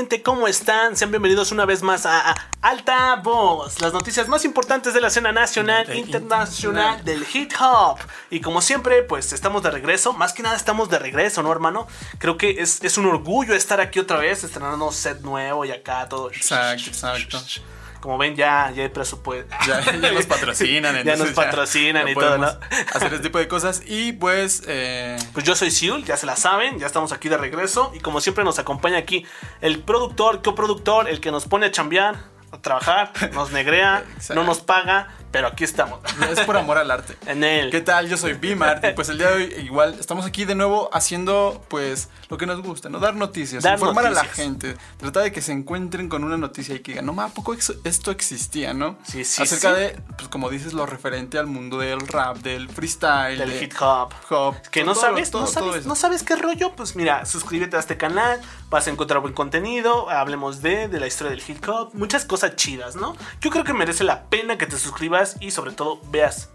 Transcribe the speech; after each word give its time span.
Gente? 0.00 0.22
¿Cómo 0.22 0.48
están? 0.48 0.96
Sean 0.96 1.10
bienvenidos 1.10 1.52
una 1.52 1.66
vez 1.66 1.82
más 1.82 2.06
a, 2.06 2.30
a 2.30 2.34
Alta 2.62 3.16
Voz, 3.16 3.82
las 3.82 3.92
noticias 3.92 4.28
más 4.28 4.46
importantes 4.46 4.94
de 4.94 5.00
la 5.02 5.08
escena 5.08 5.30
nacional 5.30 5.90
e 5.90 5.98
internacional 5.98 7.04
del 7.04 7.26
hip 7.30 7.52
hop. 7.60 7.98
Y 8.30 8.40
como 8.40 8.62
siempre, 8.62 9.02
pues 9.02 9.34
estamos 9.34 9.62
de 9.62 9.70
regreso, 9.70 10.14
más 10.14 10.32
que 10.32 10.42
nada 10.42 10.56
estamos 10.56 10.88
de 10.88 10.98
regreso, 10.98 11.42
¿no, 11.42 11.52
hermano? 11.52 11.86
Creo 12.16 12.38
que 12.38 12.62
es, 12.62 12.82
es 12.82 12.96
un 12.96 13.04
orgullo 13.04 13.54
estar 13.54 13.78
aquí 13.78 13.98
otra 13.98 14.16
vez, 14.16 14.42
estrenando 14.42 14.90
set 14.90 15.20
nuevo 15.20 15.66
y 15.66 15.70
acá 15.70 16.08
todo. 16.08 16.30
Exacto, 16.30 16.86
exacto. 16.86 17.38
Como 18.00 18.16
ven, 18.18 18.34
ya, 18.34 18.72
ya 18.74 18.82
hay 18.84 18.88
presupuesto. 18.88 19.54
Ya, 19.66 19.80
ya 19.80 20.12
nos 20.12 20.26
patrocinan. 20.26 21.04
ya 21.04 21.16
nos 21.16 21.30
patrocinan 21.30 22.06
ya 22.06 22.12
y 22.12 22.14
todo, 22.14 22.38
¿no? 22.38 22.46
Hacer 22.94 23.12
este 23.12 23.18
tipo 23.20 23.38
de 23.38 23.46
cosas. 23.48 23.82
Y 23.86 24.12
pues. 24.12 24.62
eh, 24.66 25.16
Pues 25.32 25.44
yo 25.44 25.54
soy 25.54 25.70
Siul, 25.70 26.04
ya 26.04 26.16
se 26.16 26.26
la 26.26 26.36
saben, 26.36 26.78
ya 26.78 26.86
estamos 26.86 27.12
aquí 27.12 27.28
de 27.28 27.36
regreso 27.36 27.92
y 27.94 28.00
como 28.00 28.20
siempre 28.20 28.42
nos 28.44 28.58
acompaña 28.58 28.98
aquí 28.98 29.26
el 29.60 29.80
productor, 29.82 30.42
coproductor, 30.42 31.08
el 31.08 31.20
que 31.20 31.30
nos 31.30 31.46
pone 31.46 31.66
a 31.66 31.70
chambear, 31.70 32.16
a 32.52 32.58
trabajar, 32.58 33.12
nos 33.32 33.52
negrea, 33.52 34.04
no 34.34 34.44
nos 34.44 34.60
paga, 34.60 35.08
pero 35.30 35.46
aquí 35.48 35.64
estamos. 35.64 36.00
es 36.30 36.40
por 36.40 36.56
amor 36.56 36.78
al 36.78 36.90
arte. 36.90 37.16
En 37.26 37.44
él. 37.44 37.70
¿Qué 37.70 37.80
tal? 37.80 38.08
Yo 38.08 38.16
soy 38.16 38.32
Bimar 38.34 38.80
y 38.82 38.94
pues 38.94 39.08
el 39.08 39.18
día 39.18 39.28
de 39.30 39.34
hoy 39.34 39.54
igual 39.64 39.96
estamos 40.00 40.26
aquí 40.26 40.44
de 40.44 40.54
nuevo 40.54 40.90
haciendo 40.92 41.62
pues 41.68 42.08
lo 42.28 42.36
que 42.38 42.46
nos 42.46 42.60
gusta, 42.62 42.88
¿no? 42.88 42.98
Dar 42.98 43.14
noticias, 43.14 43.62
Dar 43.62 43.74
informar 43.74 44.06
a 44.06 44.10
la 44.10 44.24
gente, 44.24 44.76
tratar 44.98 45.22
de 45.24 45.32
que 45.32 45.40
se 45.42 45.52
encuentren 45.52 46.08
con 46.08 46.24
una 46.24 46.36
noticia 46.36 46.74
y 46.74 46.80
que 46.80 46.92
digan, 46.92 47.06
no, 47.06 47.20
¿a 47.20 47.28
poco 47.28 47.54
esto 47.54 48.10
existía, 48.10 48.74
no? 48.74 48.98
Sí, 49.04 49.24
sí, 49.24 49.42
Acerca 49.42 49.74
sí. 49.74 49.80
de, 49.80 50.00
pues 50.16 50.28
como 50.28 50.50
dices, 50.50 50.72
lo 50.72 50.86
referente 50.86 51.38
al 51.38 51.46
mundo 51.46 51.78
del 51.78 52.00
rap, 52.08 52.38
del 52.38 52.68
freestyle, 52.68 53.38
del 53.38 53.50
de 53.50 53.64
hip 53.64 53.74
hop. 53.80 54.12
hop, 54.30 54.56
Que 54.70 54.82
no 54.84 54.92
todo, 54.94 55.02
sabes, 55.02 55.30
todo, 55.30 55.42
no 55.42 55.46
sabes, 55.48 55.76
eso. 55.76 55.88
no 55.88 55.94
sabes 55.94 56.22
qué 56.22 56.36
rollo, 56.36 56.72
pues 56.74 56.96
mira, 56.96 57.24
suscríbete 57.26 57.76
a 57.76 57.80
este 57.80 57.96
canal, 57.96 58.40
vas 58.70 58.86
a 58.86 58.90
encontrar 58.90 59.20
buen 59.20 59.34
contenido, 59.34 60.10
hablemos 60.10 60.62
de, 60.62 60.88
de 60.88 60.98
la 61.00 61.06
historia 61.06 61.30
del 61.30 61.42
hip 61.46 61.62
hop, 61.68 61.90
muchas 61.94 62.24
cosas 62.24 62.56
chidas, 62.56 62.96
¿no? 62.96 63.14
Yo 63.40 63.50
creo 63.50 63.62
que 63.64 63.72
merece 63.74 64.02
la 64.04 64.24
pena 64.24 64.58
que 64.58 64.66
te 64.66 64.78
suscribas 64.78 65.19
y 65.40 65.50
sobre 65.50 65.72
todo 65.72 66.00
veas 66.10 66.50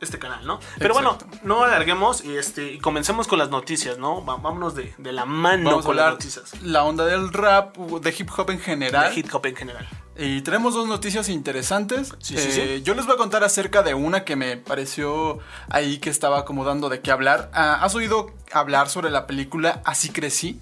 este 0.00 0.18
canal, 0.18 0.46
¿no? 0.46 0.60
Pero 0.78 0.94
bueno, 0.94 1.18
no 1.42 1.62
alarguemos 1.64 2.24
y 2.24 2.36
este 2.38 2.72
y 2.72 2.78
comencemos 2.78 3.28
con 3.28 3.38
las 3.38 3.50
noticias, 3.50 3.98
¿no? 3.98 4.22
Vámonos 4.22 4.74
de, 4.74 4.94
de 4.96 5.12
la 5.12 5.26
mano 5.26 5.68
Vamos 5.70 5.84
a 5.84 5.86
con 5.86 5.96
las 5.96 6.12
noticias. 6.12 6.52
la 6.62 6.84
onda 6.84 7.04
del 7.04 7.30
rap, 7.32 7.76
de 7.76 8.14
hip 8.18 8.30
hop 8.34 8.48
en 8.50 8.60
general. 8.60 9.12
De 9.14 9.20
hip 9.20 9.28
hop 9.34 9.44
en 9.44 9.56
general. 9.56 9.86
Y 10.16 10.40
tenemos 10.40 10.72
dos 10.74 10.86
noticias 10.88 11.28
interesantes. 11.28 12.14
Sí, 12.18 12.34
Eh, 12.38 12.76
sí. 12.78 12.82
Yo 12.82 12.94
les 12.94 13.04
voy 13.04 13.14
a 13.14 13.18
contar 13.18 13.44
acerca 13.44 13.82
de 13.82 13.92
una 13.92 14.24
que 14.24 14.36
me 14.36 14.56
pareció 14.56 15.38
ahí 15.68 15.98
que 15.98 16.08
estaba 16.08 16.46
como 16.46 16.64
dando 16.64 16.88
de 16.88 17.00
qué 17.02 17.10
hablar. 17.10 17.50
Ah, 17.52 17.78
¿Has 17.82 17.94
oído 17.94 18.32
hablar 18.52 18.88
sobre 18.88 19.10
la 19.10 19.26
película 19.26 19.82
Así 19.84 20.08
crecí? 20.08 20.60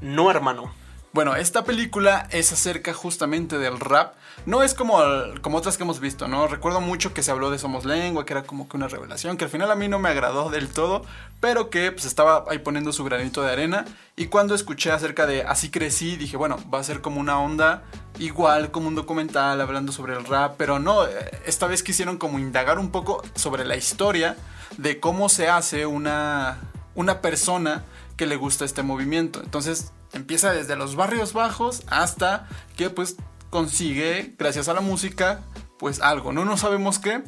No, 0.00 0.30
hermano. 0.30 0.72
Bueno, 1.16 1.34
esta 1.34 1.64
película 1.64 2.28
es 2.30 2.52
acerca 2.52 2.92
justamente 2.92 3.56
del 3.56 3.80
rap. 3.80 4.16
No 4.44 4.62
es 4.62 4.74
como, 4.74 4.98
como 5.40 5.56
otras 5.56 5.78
que 5.78 5.82
hemos 5.82 5.98
visto, 5.98 6.28
¿no? 6.28 6.46
Recuerdo 6.46 6.82
mucho 6.82 7.14
que 7.14 7.22
se 7.22 7.30
habló 7.30 7.50
de 7.50 7.58
Somos 7.58 7.86
Lengua, 7.86 8.26
que 8.26 8.34
era 8.34 8.42
como 8.42 8.68
que 8.68 8.76
una 8.76 8.86
revelación, 8.86 9.38
que 9.38 9.44
al 9.44 9.50
final 9.50 9.70
a 9.70 9.76
mí 9.76 9.88
no 9.88 9.98
me 9.98 10.10
agradó 10.10 10.50
del 10.50 10.68
todo, 10.68 11.06
pero 11.40 11.70
que 11.70 11.90
pues 11.90 12.04
estaba 12.04 12.44
ahí 12.50 12.58
poniendo 12.58 12.92
su 12.92 13.02
granito 13.02 13.42
de 13.42 13.50
arena. 13.50 13.86
Y 14.14 14.26
cuando 14.26 14.54
escuché 14.54 14.90
acerca 14.92 15.24
de 15.24 15.40
Así 15.40 15.70
crecí, 15.70 16.16
dije, 16.16 16.36
bueno, 16.36 16.58
va 16.70 16.80
a 16.80 16.84
ser 16.84 17.00
como 17.00 17.18
una 17.18 17.40
onda 17.40 17.84
igual, 18.18 18.70
como 18.70 18.88
un 18.88 18.94
documental 18.94 19.58
hablando 19.62 19.92
sobre 19.92 20.12
el 20.12 20.26
rap, 20.26 20.56
pero 20.58 20.78
no, 20.78 21.06
eh, 21.06 21.40
esta 21.46 21.66
vez 21.66 21.82
quisieron 21.82 22.18
como 22.18 22.38
indagar 22.38 22.78
un 22.78 22.90
poco 22.90 23.22
sobre 23.34 23.64
la 23.64 23.76
historia 23.76 24.36
de 24.76 25.00
cómo 25.00 25.30
se 25.30 25.48
hace 25.48 25.86
una, 25.86 26.58
una 26.94 27.22
persona 27.22 27.84
que 28.18 28.26
le 28.26 28.36
gusta 28.36 28.66
este 28.66 28.82
movimiento. 28.82 29.40
Entonces 29.42 29.94
empieza 30.12 30.52
desde 30.52 30.76
los 30.76 30.96
barrios 30.96 31.32
bajos 31.32 31.82
hasta 31.88 32.48
que 32.76 32.90
pues 32.90 33.16
consigue, 33.50 34.34
gracias 34.38 34.68
a 34.68 34.74
la 34.74 34.80
música, 34.80 35.42
pues 35.78 36.00
algo. 36.00 36.32
No, 36.32 36.44
no 36.44 36.56
sabemos 36.56 36.98
qué. 36.98 37.22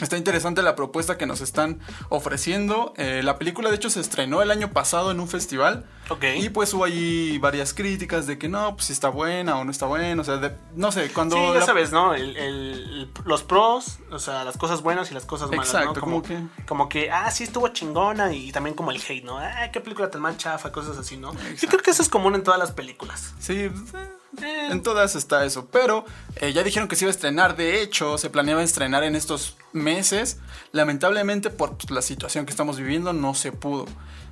Está 0.00 0.16
interesante 0.18 0.62
la 0.62 0.76
propuesta 0.76 1.16
que 1.16 1.24
nos 1.26 1.40
están 1.40 1.80
ofreciendo. 2.10 2.92
Eh, 2.96 3.22
la 3.24 3.38
película 3.38 3.70
de 3.70 3.76
hecho 3.76 3.88
se 3.90 4.00
estrenó 4.00 4.42
el 4.42 4.50
año 4.50 4.72
pasado 4.72 5.10
en 5.10 5.20
un 5.20 5.28
festival. 5.28 5.86
Ok. 6.10 6.24
Y 6.36 6.50
pues 6.50 6.72
hubo 6.74 6.84
ahí 6.84 7.38
varias 7.38 7.72
críticas 7.74 8.26
de 8.26 8.38
que 8.38 8.48
no, 8.48 8.74
pues 8.74 8.86
si 8.86 8.92
está 8.92 9.08
buena 9.08 9.58
o 9.58 9.64
no 9.64 9.70
está 9.70 9.86
buena. 9.86 10.20
O 10.20 10.24
sea, 10.24 10.36
de- 10.36 10.56
no 10.74 10.92
sé, 10.92 11.10
cuando... 11.12 11.36
Sí, 11.36 11.42
ya 11.54 11.60
la- 11.60 11.66
sabes, 11.66 11.92
¿no? 11.92 12.14
El- 12.14 12.36
el- 12.36 13.10
los 13.24 13.42
pros, 13.42 13.98
o 14.10 14.18
sea, 14.18 14.44
las 14.44 14.56
cosas 14.58 14.82
buenas 14.82 15.10
y 15.10 15.14
las 15.14 15.24
cosas 15.24 15.48
malas, 15.50 15.66
Exacto, 15.68 15.94
¿no? 15.94 16.00
como 16.00 16.22
que- 16.22 16.42
Como 16.66 16.88
que, 16.88 17.10
ah, 17.10 17.30
sí 17.30 17.44
estuvo 17.44 17.68
chingona 17.68 18.32
y 18.32 18.52
también 18.52 18.76
como 18.76 18.90
el 18.90 18.98
hate, 19.00 19.24
¿no? 19.24 19.38
Ah, 19.38 19.70
qué 19.72 19.80
película 19.80 20.10
tan 20.10 20.20
mal 20.20 20.36
chafa, 20.36 20.70
cosas 20.72 20.98
así, 20.98 21.16
¿no? 21.16 21.32
Yo 21.60 21.68
creo 21.68 21.82
que 21.82 21.90
eso 21.90 22.02
es 22.02 22.08
común 22.08 22.34
en 22.34 22.42
todas 22.42 22.58
las 22.60 22.72
películas. 22.72 23.34
Sí, 23.38 23.70
pues, 23.70 24.04
eh, 24.42 24.68
en 24.70 24.82
todas 24.82 25.16
está 25.16 25.44
eso. 25.44 25.68
Pero 25.70 26.04
eh, 26.36 26.52
ya 26.52 26.62
dijeron 26.62 26.88
que 26.88 26.96
se 26.96 27.04
iba 27.04 27.10
a 27.10 27.14
estrenar. 27.14 27.56
De 27.56 27.82
hecho, 27.82 28.18
se 28.18 28.30
planeaba 28.30 28.62
estrenar 28.62 29.04
en 29.04 29.16
estos 29.16 29.56
meses. 29.72 30.38
Lamentablemente, 30.72 31.50
por 31.50 31.90
la 31.90 32.02
situación 32.02 32.46
que 32.46 32.50
estamos 32.50 32.78
viviendo, 32.78 33.12
no 33.12 33.34
se 33.34 33.52
pudo. 33.52 33.86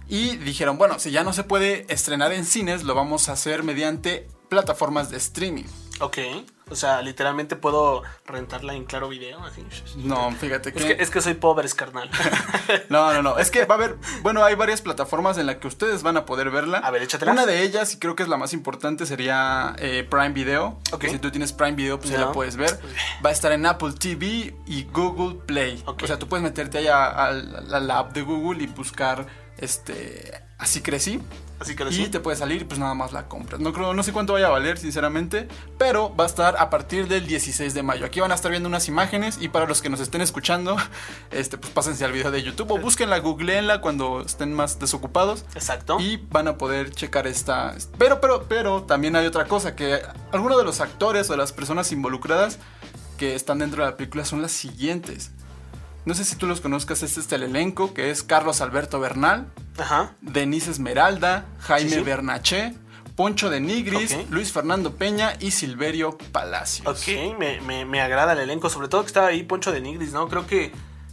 Y 0.09 0.37
dijeron, 0.37 0.77
bueno, 0.77 0.99
si 0.99 1.11
ya 1.11 1.25
no 1.25 1.33
se 1.33 1.45
puede 1.45 1.87
estrenar 1.89 2.33
en 2.33 2.45
cines, 2.45 2.85
lo 2.85 2.95
vamos 2.95 3.29
a 3.29 3.33
hacer 3.33 3.63
mediante 3.63 4.29
plataformas 4.49 5.11
de 5.11 5.17
streaming. 5.17 5.65
Ok. 6.01 6.19
O 6.71 6.77
sea, 6.77 7.03
literalmente 7.03 7.57
puedo 7.57 8.03
rentarla 8.27 8.75
en 8.75 8.85
claro 8.85 9.09
video, 9.11 9.43
así. 9.45 9.63
No, 9.97 10.33
fíjate 10.33 10.71
Es 10.71 10.85
que, 10.85 10.97
es 10.99 11.11
que 11.11 11.21
soy 11.21 11.35
pobre, 11.35 11.67
es 11.67 11.75
carnal. 11.75 12.11
No, 12.89 13.13
no, 13.13 13.23
no. 13.23 13.39
Es 13.39 13.51
que 13.51 13.65
va 13.67 13.75
a 13.75 13.79
haber, 13.79 13.97
bueno, 14.23 14.43
hay 14.45 14.55
varias 14.55 14.81
plataformas 14.81 15.37
en 15.39 15.47
las 15.47 15.57
que 15.57 15.69
ustedes 15.69 16.03
van 16.03 16.17
a 16.17 16.25
poder 16.25 16.51
verla. 16.51 16.79
A 16.79 16.91
ver, 16.91 17.03
échatelas. 17.03 17.35
Una 17.35 17.45
de 17.47 17.63
ellas, 17.63 17.93
y 17.95 17.99
creo 17.99 18.15
que 18.17 18.23
es 18.23 18.29
la 18.29 18.37
más 18.39 18.53
importante, 18.55 19.05
sería 19.07 19.77
eh, 19.79 20.07
Prime 20.09 20.31
Video. 20.31 20.79
Ok. 20.93 21.01
Que 21.03 21.11
si 21.11 21.19
tú 21.19 21.31
tienes 21.31 21.53
Prime 21.53 21.73
Video, 21.73 21.99
pues 21.99 22.11
ya 22.11 22.19
Ya. 22.21 22.27
la 22.27 22.33
puedes 22.33 22.57
ver. 22.57 22.81
Va 23.25 23.29
a 23.31 23.33
estar 23.33 23.53
en 23.53 23.67
Apple 23.67 23.93
TV 23.99 24.57
y 24.67 24.85
Google 24.93 25.41
Play. 25.47 25.83
Ok. 25.87 26.03
O 26.05 26.07
sea, 26.07 26.19
tú 26.19 26.29
puedes 26.29 26.43
meterte 26.43 26.79
allá 26.79 27.05
a, 27.07 27.33
la, 27.33 27.77
a 27.77 27.81
la 27.81 27.99
app 27.99 28.13
de 28.15 28.23
Google 28.23 28.63
y 28.65 28.67
buscar, 28.69 29.27
este, 29.59 30.43
así 30.59 30.81
crecí. 30.81 31.21
Así 31.61 31.77
que 31.77 31.85
Y 31.89 32.09
te 32.09 32.21
puede 32.21 32.37
salir 32.37 32.67
pues 32.67 32.81
nada 32.81 32.95
más 32.95 33.13
la 33.13 33.29
compras. 33.29 33.61
No 33.61 33.73
creo, 33.73 33.95
no 33.95 34.03
sé 34.03 34.13
cuánto 34.13 34.33
vaya 34.33 34.49
a 34.49 34.51
valer, 34.51 34.77
sinceramente. 34.77 35.49
Pero 35.79 36.15
va 36.15 36.25
a 36.25 36.27
estar 36.27 36.57
a 36.59 36.69
partir 36.69 37.07
del 37.09 37.27
16 37.27 37.73
de 37.73 37.83
mayo. 37.83 38.05
Aquí 38.05 38.21
van 38.21 38.33
a 38.33 38.35
estar 38.35 38.51
viendo 38.51 38.69
unas 38.69 38.89
imágenes. 38.89 39.39
Y 39.41 39.49
para 39.49 39.67
los 39.67 39.81
que 39.81 39.89
nos 39.89 40.01
estén 40.01 40.21
escuchando, 40.21 40.77
este, 41.31 41.57
pues 41.57 41.73
pásense 41.73 42.05
al 42.05 42.13
video 42.13 42.31
de 42.31 42.43
YouTube 42.43 42.73
o 42.73 42.79
búsquenla, 42.79 43.19
googleenla 43.19 43.81
cuando 43.81 44.23
estén 44.23 44.53
más 44.53 44.79
desocupados. 44.79 45.45
Exacto. 45.55 45.99
Y 46.01 46.17
van 46.31 46.49
a 46.49 46.59
poder 46.59 46.91
checar 46.91 47.27
esta. 47.27 47.75
Pero, 47.99 48.21
pero, 48.21 48.47
pero 48.49 48.83
también 48.83 49.17
hay 49.17 49.27
otra 49.27 49.47
cosa: 49.47 49.77
que 49.77 50.01
algunos 50.33 50.59
de 50.59 50.65
los 50.65 50.81
actores 50.81 51.31
o 51.31 51.33
de 51.33 51.39
las 51.39 51.53
personas 51.53 51.93
involucradas 51.93 52.59
que 53.17 53.37
están 53.37 53.61
dentro 53.61 53.85
de 53.85 53.91
la 53.91 53.97
película 53.97 54.25
son 54.25 54.43
las 54.43 54.53
siguientes. 54.53 55.31
No 56.05 56.15
sé 56.15 56.25
si 56.25 56.37
tú 56.37 56.47
los 56.47 56.61
conozcas, 56.61 57.03
este 57.03 57.21
es 57.21 57.33
el 57.33 57.43
elenco, 57.45 57.95
que 57.95 58.11
es 58.11 58.23
Carlos 58.23 58.61
Alberto 58.61 59.01
Bernal, 59.01 59.47
Ajá. 59.79 60.13
Denise 60.21 60.71
Esmeralda, 60.71 61.47
Jaime 61.61 61.89
Sí, 61.91 61.97
sí. 61.97 62.03
Bernaché, 62.03 62.75
Poncho 63.17 63.49
de 63.49 63.61
Nigris. 63.61 64.17
Luis 64.31 64.53
Fernando 64.53 64.97
Peña 64.97 65.33
y 65.41 65.53
Silverio 65.53 66.19
Palacios. 66.33 66.87
Ok, 66.87 67.39
me, 67.39 67.61
me, 67.63 67.85
me 67.85 68.01
agrada 68.03 68.33
el 68.35 68.41
elenco, 68.41 68.69
sobre 68.69 68.89
todo 68.89 69.01
que 69.03 69.07
estaba 69.07 69.29
ahí 69.29 69.45
Poncho 69.45 69.73
de 69.73 69.81
Nigris, 69.81 70.13
¿no? 70.13 70.29
Creo 70.29 70.47
que. 70.47 70.73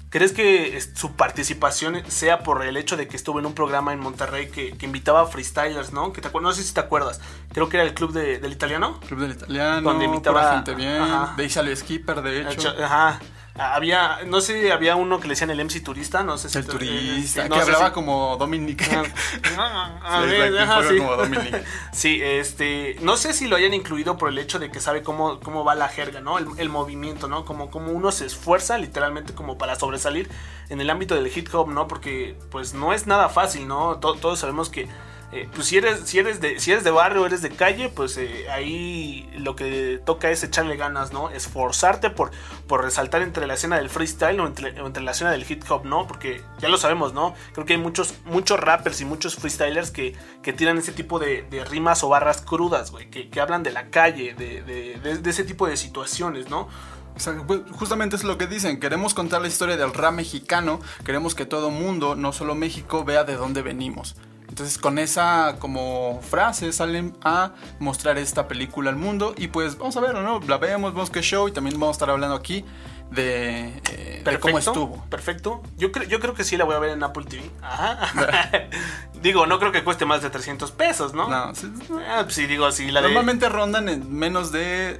¿Crees 0.09 0.33
que 0.33 0.77
su 0.93 1.13
participación 1.13 2.03
sea 2.09 2.39
por 2.39 2.65
el 2.65 2.75
hecho 2.75 2.97
de 2.97 3.07
que 3.07 3.15
estuvo 3.15 3.39
en 3.39 3.45
un 3.45 3.53
programa 3.53 3.93
en 3.93 4.01
Monterrey 4.01 4.49
que, 4.49 4.73
que 4.77 4.85
invitaba 4.85 5.21
a 5.21 5.25
freestylers, 5.25 5.93
¿no? 5.93 6.11
Que 6.11 6.19
te, 6.19 6.29
no 6.37 6.51
sé 6.51 6.63
si 6.63 6.73
te 6.73 6.81
acuerdas. 6.81 7.21
Creo 7.53 7.69
que 7.69 7.77
era 7.77 7.85
el 7.85 7.93
club 7.93 8.11
de- 8.11 8.37
del 8.39 8.51
italiano. 8.51 8.99
Club 9.07 9.21
del 9.21 9.31
Italiano, 9.31 9.89
Donde 9.89 10.03
imitaba- 10.03 10.41
pura 10.41 10.53
gente 10.55 10.75
bien. 10.75 11.01
Ajá. 11.01 11.33
De 11.37 11.49
salió 11.49 11.73
Skipper, 11.73 12.21
de 12.23 12.41
hecho. 12.41 12.73
cho- 12.73 12.83
Ajá. 12.83 13.21
Había, 13.53 14.19
no 14.27 14.39
sé, 14.39 14.71
había 14.71 14.95
uno 14.95 15.19
que 15.19 15.27
le 15.27 15.33
decían 15.33 15.49
el 15.49 15.59
MC 15.59 15.81
turista, 15.83 16.23
no 16.23 16.37
sé 16.37 16.49
si 16.49 16.57
El 16.57 16.65
te- 16.65 16.71
turista, 16.71 17.45
eh, 17.45 17.49
no 17.49 17.55
que 17.55 17.61
hablaba 17.61 17.87
si- 17.89 17.93
como 17.93 18.37
Dominic. 18.37 18.81
Ah, 19.57 19.99
a 20.03 20.21
Sí, 20.23 20.29
ver, 20.29 20.53
exacto, 20.53 20.61
ajá, 20.63 20.77
un 20.79 20.83
poco 20.83 20.93
sí. 20.93 20.97
como 20.99 21.15
Dominic. 21.17 21.65
Sí, 21.91 22.19
este, 22.23 22.95
no 23.01 23.17
sé 23.17 23.33
si 23.33 23.47
lo 23.47 23.57
hayan 23.57 23.73
incluido 23.73 24.17
por 24.17 24.29
el 24.29 24.37
hecho 24.37 24.57
de 24.57 24.71
que 24.71 24.79
sabe 24.79 25.03
cómo, 25.03 25.41
cómo 25.41 25.65
va 25.65 25.75
la 25.75 25.89
jerga, 25.89 26.21
¿no? 26.21 26.37
El, 26.37 26.47
el 26.57 26.69
movimiento, 26.69 27.27
¿no? 27.27 27.43
Como, 27.43 27.69
como 27.69 27.91
uno 27.91 28.11
se 28.13 28.25
esfuerza 28.25 28.77
literalmente 28.77 29.33
como 29.33 29.57
para 29.57 29.75
sobresalir 29.75 30.29
en 30.69 30.79
el 30.79 30.89
ámbito 30.89 31.15
del 31.15 31.27
hip 31.35 31.53
hop, 31.53 31.67
¿no? 31.69 31.87
Porque 31.89 32.37
pues 32.51 32.73
no 32.73 32.93
es 32.93 33.05
nada 33.05 33.27
fácil, 33.27 33.67
¿no? 33.67 33.97
To- 33.97 34.15
todos 34.15 34.39
sabemos 34.39 34.69
que 34.69 34.87
eh, 35.31 35.49
pues 35.53 35.67
si 35.67 35.77
eres, 35.77 36.01
si 36.05 36.19
eres 36.19 36.41
de, 36.41 36.59
si 36.59 36.71
eres 36.71 36.83
de 36.83 36.91
barrio, 36.91 37.25
eres 37.25 37.41
de 37.41 37.51
calle, 37.51 37.89
pues 37.89 38.17
eh, 38.17 38.47
ahí 38.49 39.29
lo 39.37 39.55
que 39.55 40.01
toca 40.05 40.29
es 40.29 40.43
echarle 40.43 40.75
ganas, 40.75 41.13
¿no? 41.13 41.29
Esforzarte 41.29 42.09
por, 42.09 42.31
por 42.67 42.83
resaltar 42.83 43.21
entre 43.21 43.47
la 43.47 43.53
escena 43.53 43.77
del 43.77 43.89
freestyle 43.89 44.39
o 44.39 44.47
entre, 44.47 45.01
la 45.01 45.11
escena 45.11 45.31
del 45.31 45.49
hip 45.49 45.63
hop, 45.69 45.85
¿no? 45.85 46.05
Porque 46.07 46.41
ya 46.59 46.69
lo 46.69 46.77
sabemos, 46.77 47.13
¿no? 47.13 47.33
Creo 47.53 47.65
que 47.65 47.73
hay 47.73 47.79
muchos, 47.79 48.15
muchos 48.25 48.59
rappers 48.59 48.99
y 49.01 49.05
muchos 49.05 49.35
freestylers 49.35 49.91
que, 49.91 50.15
que 50.41 50.53
tiran 50.53 50.77
ese 50.77 50.91
tipo 50.91 51.17
de, 51.19 51.45
rimas 51.69 52.03
o 52.03 52.09
barras 52.09 52.41
crudas, 52.41 52.91
güey, 52.91 53.09
que, 53.09 53.41
hablan 53.41 53.63
de 53.63 53.71
la 53.71 53.89
calle, 53.89 54.33
de, 54.33 54.61
de 54.61 55.29
ese 55.29 55.43
tipo 55.43 55.65
de 55.67 55.77
situaciones, 55.77 56.49
¿no? 56.49 56.67
Pues, 57.13 57.61
justamente 57.71 58.15
es 58.15 58.23
lo 58.23 58.37
que 58.37 58.47
dicen, 58.47 58.79
queremos 58.79 59.13
contar 59.13 59.41
la 59.41 59.47
historia 59.47 59.77
del 59.77 59.93
rap 59.93 60.13
mexicano, 60.13 60.79
queremos 61.05 61.35
que 61.35 61.45
todo 61.45 61.69
mundo, 61.69 62.15
no 62.15 62.33
solo 62.33 62.55
México, 62.55 63.03
vea 63.03 63.23
de 63.23 63.35
dónde 63.35 63.61
venimos. 63.61 64.15
Entonces 64.51 64.77
con 64.77 64.99
esa 64.99 65.55
como 65.59 66.19
frase 66.29 66.73
salen 66.73 67.15
a 67.23 67.53
mostrar 67.79 68.17
esta 68.17 68.49
película 68.49 68.89
al 68.89 68.97
mundo 68.97 69.33
y 69.37 69.47
pues 69.47 69.77
vamos 69.77 69.95
a 69.95 70.01
verlo, 70.01 70.23
¿no? 70.23 70.41
La 70.45 70.57
vemos, 70.57 70.93
vemos 70.93 71.09
qué 71.09 71.21
show 71.21 71.47
y 71.47 71.53
también 71.53 71.79
vamos 71.79 71.93
a 71.93 71.97
estar 71.97 72.09
hablando 72.09 72.35
aquí 72.35 72.65
de, 73.11 73.81
eh, 73.91 74.39
cómo 74.41 74.59
estuvo. 74.59 75.05
Perfecto. 75.05 75.63
Yo, 75.77 75.93
creo 75.93 76.05
yo 76.05 76.19
creo 76.19 76.33
que 76.33 76.43
sí 76.43 76.57
la 76.57 76.65
voy 76.65 76.75
a 76.75 76.79
ver 76.79 76.89
en 76.89 77.01
Apple 77.01 77.23
TV. 77.23 77.49
Ajá. 77.61 78.11
digo, 79.21 79.45
no 79.45 79.57
creo 79.57 79.71
que 79.71 79.85
cueste 79.85 80.05
más 80.05 80.21
de 80.21 80.29
300 80.29 80.69
pesos, 80.71 81.13
¿no? 81.13 81.29
No. 81.29 81.55
Sí, 81.55 81.71
ah, 82.09 82.23
pues 82.23 82.35
sí 82.35 82.45
digo, 82.45 82.69
sí, 82.73 82.91
la 82.91 82.99
Normalmente 82.99 83.47
rondan 83.47 83.87
en 83.87 84.13
menos 84.13 84.51
de 84.51 84.99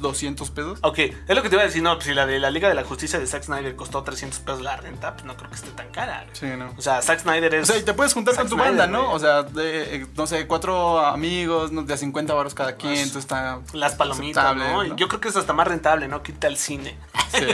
200 0.00 0.50
pesos. 0.50 0.78
Ok, 0.82 0.98
es 0.98 1.14
lo 1.28 1.42
que 1.42 1.48
te 1.48 1.56
iba 1.56 1.62
a 1.62 1.66
decir, 1.66 1.82
no, 1.82 1.94
pues 1.94 2.06
si 2.06 2.14
la 2.14 2.26
de 2.26 2.38
la 2.38 2.50
Liga 2.50 2.68
de 2.68 2.74
la 2.74 2.84
Justicia 2.84 3.18
de 3.18 3.26
Zack 3.26 3.44
Snyder 3.44 3.76
costó 3.76 4.02
300 4.02 4.38
pesos 4.40 4.60
la 4.62 4.76
renta, 4.76 5.14
pues 5.14 5.24
no 5.24 5.36
creo 5.36 5.50
que 5.50 5.56
esté 5.56 5.70
tan 5.70 5.90
cara. 5.90 6.26
Sí, 6.32 6.46
no. 6.46 6.72
O 6.76 6.82
sea, 6.82 7.02
Zack 7.02 7.20
Snyder 7.20 7.54
es... 7.54 7.68
O 7.68 7.72
sea, 7.72 7.80
y 7.80 7.84
te 7.84 7.94
puedes 7.94 8.14
juntar 8.14 8.34
con 8.36 8.48
tu 8.48 8.56
banda, 8.56 8.86
¿no? 8.86 9.12
O 9.12 9.18
sea, 9.18 9.42
de, 9.42 10.06
no 10.16 10.26
sé, 10.26 10.46
cuatro 10.46 11.00
amigos, 11.00 11.70
de 11.86 11.94
a 11.94 11.96
50 11.96 12.34
baros 12.34 12.54
cada 12.54 12.76
quien, 12.76 12.92
pues, 12.92 13.06
entonces 13.06 13.24
está... 13.24 13.60
Las 13.72 13.94
palomitas, 13.94 14.56
¿no? 14.56 14.84
Yo 14.96 15.08
creo 15.08 15.20
que 15.20 15.28
es 15.28 15.36
hasta 15.36 15.52
más 15.52 15.66
rentable, 15.66 16.08
¿no? 16.08 16.22
Quita 16.22 16.46
el 16.46 16.56
cine. 16.56 16.96
Sí, 17.32 17.46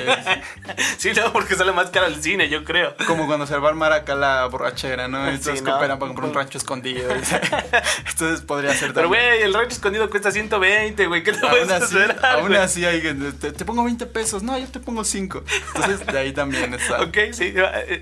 sí. 0.98 1.12
no, 1.14 1.32
porque 1.32 1.54
sale 1.54 1.72
más 1.72 1.90
caro 1.90 2.06
el 2.06 2.22
cine, 2.22 2.48
yo 2.48 2.64
creo. 2.64 2.94
Como 3.06 3.26
cuando 3.26 3.46
se 3.46 3.56
va 3.58 3.68
a 3.68 3.70
armar 3.70 3.92
acá 3.92 4.14
la 4.14 4.46
borrachera, 4.46 5.08
¿no? 5.08 5.28
Entonces 5.28 5.62
cooperan 5.62 5.98
para 5.98 6.08
comprar 6.08 6.28
un 6.28 6.34
rancho 6.34 6.58
escondido. 6.58 7.10
Entonces 8.10 8.40
podría 8.42 8.70
ser 8.74 8.92
también. 8.92 8.94
Pero, 8.94 9.08
güey, 9.08 9.42
el 9.42 9.54
rancho 9.54 9.74
escondido 9.74 10.08
cuesta 10.08 10.30
120, 10.30 11.06
güey, 11.06 11.22
¿qué 11.22 11.32
te 11.32 11.40
puedes 11.40 11.70
hacer? 11.70 12.15
Aún 12.22 12.54
así 12.54 12.84
hay 12.84 13.00
te, 13.40 13.64
pongo 13.64 13.84
20 13.84 14.06
pesos. 14.06 14.42
No, 14.42 14.58
yo 14.58 14.66
te 14.66 14.80
pongo 14.80 15.04
5. 15.04 15.42
Entonces, 15.74 16.06
de 16.06 16.18
ahí 16.18 16.32
también 16.32 16.74
está. 16.74 17.02
ok, 17.02 17.16
sí, 17.32 17.54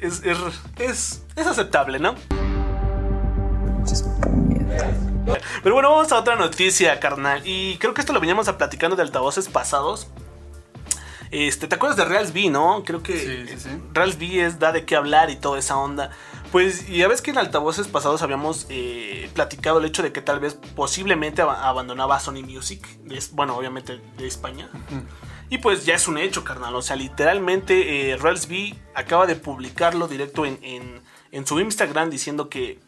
es, 0.02 0.22
es, 0.78 1.22
es 1.36 1.46
aceptable, 1.46 1.98
¿no? 1.98 2.14
Pero 5.62 5.74
bueno, 5.74 5.90
vamos 5.90 6.12
a 6.12 6.18
otra 6.18 6.36
noticia, 6.36 7.00
carnal. 7.00 7.42
Y 7.44 7.76
creo 7.78 7.94
que 7.94 8.00
esto 8.00 8.12
lo 8.12 8.20
veníamos 8.20 8.48
a 8.48 8.58
platicando 8.58 8.96
de 8.96 9.02
altavoces 9.02 9.48
pasados. 9.48 10.08
Este, 11.30 11.66
¿te 11.66 11.74
acuerdas 11.74 11.96
de 11.96 12.04
Reals 12.04 12.32
B, 12.32 12.48
no? 12.50 12.84
Creo 12.84 13.02
que 13.02 13.18
sí, 13.18 13.58
sí, 13.58 13.68
Reals 13.92 14.18
B 14.18 14.44
es 14.44 14.58
da 14.58 14.70
de 14.70 14.84
qué 14.84 14.94
hablar 14.94 15.30
y 15.30 15.36
toda 15.36 15.58
esa 15.58 15.76
onda. 15.76 16.10
Pues 16.54 16.86
ya 16.86 17.08
ves 17.08 17.20
que 17.20 17.32
en 17.32 17.38
altavoces 17.38 17.88
pasados 17.88 18.22
habíamos 18.22 18.66
eh, 18.68 19.28
platicado 19.34 19.80
el 19.80 19.86
hecho 19.86 20.04
de 20.04 20.12
que 20.12 20.22
tal 20.22 20.38
vez 20.38 20.54
posiblemente 20.54 21.42
abandonaba 21.42 22.20
Sony 22.20 22.44
Music, 22.46 22.86
bueno, 23.32 23.56
obviamente 23.56 24.00
de 24.16 24.26
España. 24.28 24.70
Y 25.50 25.58
pues 25.58 25.84
ya 25.84 25.96
es 25.96 26.06
un 26.06 26.16
hecho, 26.16 26.44
carnal. 26.44 26.76
O 26.76 26.80
sea, 26.80 26.94
literalmente 26.94 28.12
eh, 28.12 28.16
B 28.48 28.72
acaba 28.94 29.26
de 29.26 29.34
publicarlo 29.34 30.06
directo 30.06 30.46
en, 30.46 31.02
su 31.44 31.58
Instagram 31.58 32.08
diciendo 32.08 32.48
que 32.48 32.78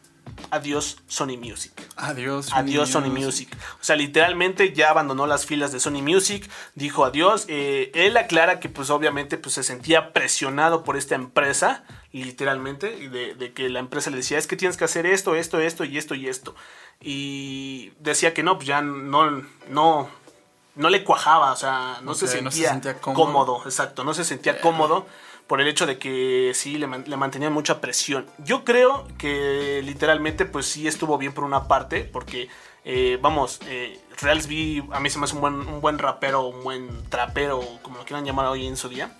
adiós 0.49 0.99
Sony 1.07 1.35
Music. 1.37 1.73
Adiós. 1.97 2.45
Sony 2.45 2.55
adiós 2.59 2.89
Sony 2.89 3.09
Music. 3.09 3.53
O 3.81 3.83
sea, 3.83 3.97
literalmente 3.97 4.71
ya 4.71 4.91
abandonó 4.91 5.27
las 5.27 5.45
filas 5.45 5.73
de 5.73 5.81
Sony 5.81 6.01
Music, 6.01 6.49
dijo 6.75 7.03
adiós. 7.03 7.43
Eh, 7.49 7.91
él 7.95 8.15
aclara 8.15 8.61
que 8.61 8.69
pues 8.69 8.89
obviamente 8.89 9.37
pues 9.37 9.55
se 9.55 9.63
sentía 9.63 10.13
presionado 10.13 10.85
por 10.85 10.95
esta 10.95 11.15
empresa 11.15 11.83
literalmente, 12.11 13.09
de, 13.09 13.35
de, 13.35 13.53
que 13.53 13.69
la 13.69 13.79
empresa 13.79 14.09
le 14.09 14.17
decía, 14.17 14.37
es 14.37 14.47
que 14.47 14.55
tienes 14.55 14.77
que 14.77 14.85
hacer 14.85 15.05
esto, 15.05 15.35
esto, 15.35 15.59
esto 15.59 15.83
y 15.83 15.97
esto 15.97 16.15
y 16.15 16.27
esto. 16.27 16.55
Y 17.01 17.91
decía 17.99 18.33
que 18.33 18.43
no, 18.43 18.55
pues 18.57 18.67
ya 18.67 18.81
no, 18.81 19.43
no, 19.69 20.09
no 20.75 20.89
le 20.89 21.03
cuajaba, 21.03 21.51
o 21.51 21.55
sea, 21.55 21.99
no, 22.03 22.13
se, 22.13 22.27
sentía 22.27 22.99
cómodo. 23.01 23.61
exacto, 23.65 24.03
no 24.03 24.13
se 24.13 24.23
sentía 24.23 24.61
cómodo 24.61 25.05
por 25.47 25.61
el 25.61 25.67
hecho 25.67 25.85
de 25.85 25.97
que 25.97 26.51
sí, 26.53 26.77
le, 26.77 26.87
le 26.87 27.17
mantenían 27.17 27.53
mucha 27.53 27.79
presión. 27.81 28.25
Yo 28.39 28.63
creo 28.65 29.07
que 29.17 29.81
literalmente, 29.83 30.45
pues 30.45 30.65
sí 30.65 30.87
estuvo 30.87 31.17
bien 31.17 31.33
por 31.33 31.43
una 31.43 31.67
parte, 31.67 32.03
porque, 32.03 32.49
eh, 32.83 33.17
vamos, 33.21 33.59
eh, 33.65 33.99
Reals 34.21 34.45
a 34.45 34.99
mí 34.99 35.09
se 35.09 35.19
me 35.19 35.25
hace 35.25 35.35
un 35.35 35.41
buen, 35.41 35.53
un 35.55 35.81
buen 35.81 35.99
rapero, 35.99 36.47
un 36.47 36.63
buen 36.63 37.09
trapero, 37.09 37.61
como 37.81 37.97
lo 37.97 38.05
quieran 38.05 38.25
llamar 38.25 38.47
hoy 38.47 38.67
en 38.67 38.77
su 38.77 38.89
día. 38.89 39.17